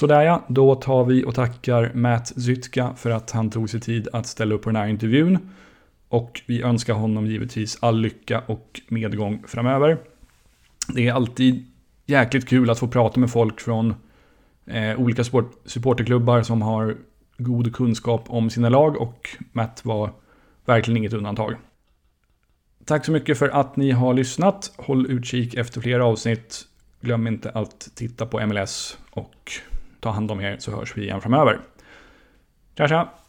[0.01, 4.07] Sådär ja, då tar vi och tackar Matt Zytka för att han tog sig tid
[4.13, 5.49] att ställa upp på den här intervjun.
[6.07, 9.97] Och vi önskar honom givetvis all lycka och medgång framöver.
[10.87, 11.65] Det är alltid
[12.05, 13.93] jäkligt kul att få prata med folk från
[14.65, 16.97] eh, olika sport, supporterklubbar som har
[17.37, 20.13] god kunskap om sina lag och Matt var
[20.65, 21.55] verkligen inget undantag.
[22.85, 24.73] Tack så mycket för att ni har lyssnat.
[24.77, 26.61] Håll utkik efter fler avsnitt.
[27.01, 29.51] Glöm inte att titta på MLS och
[30.01, 31.59] ta hand om er så hörs vi igen framöver.
[32.75, 33.20] Tja tja!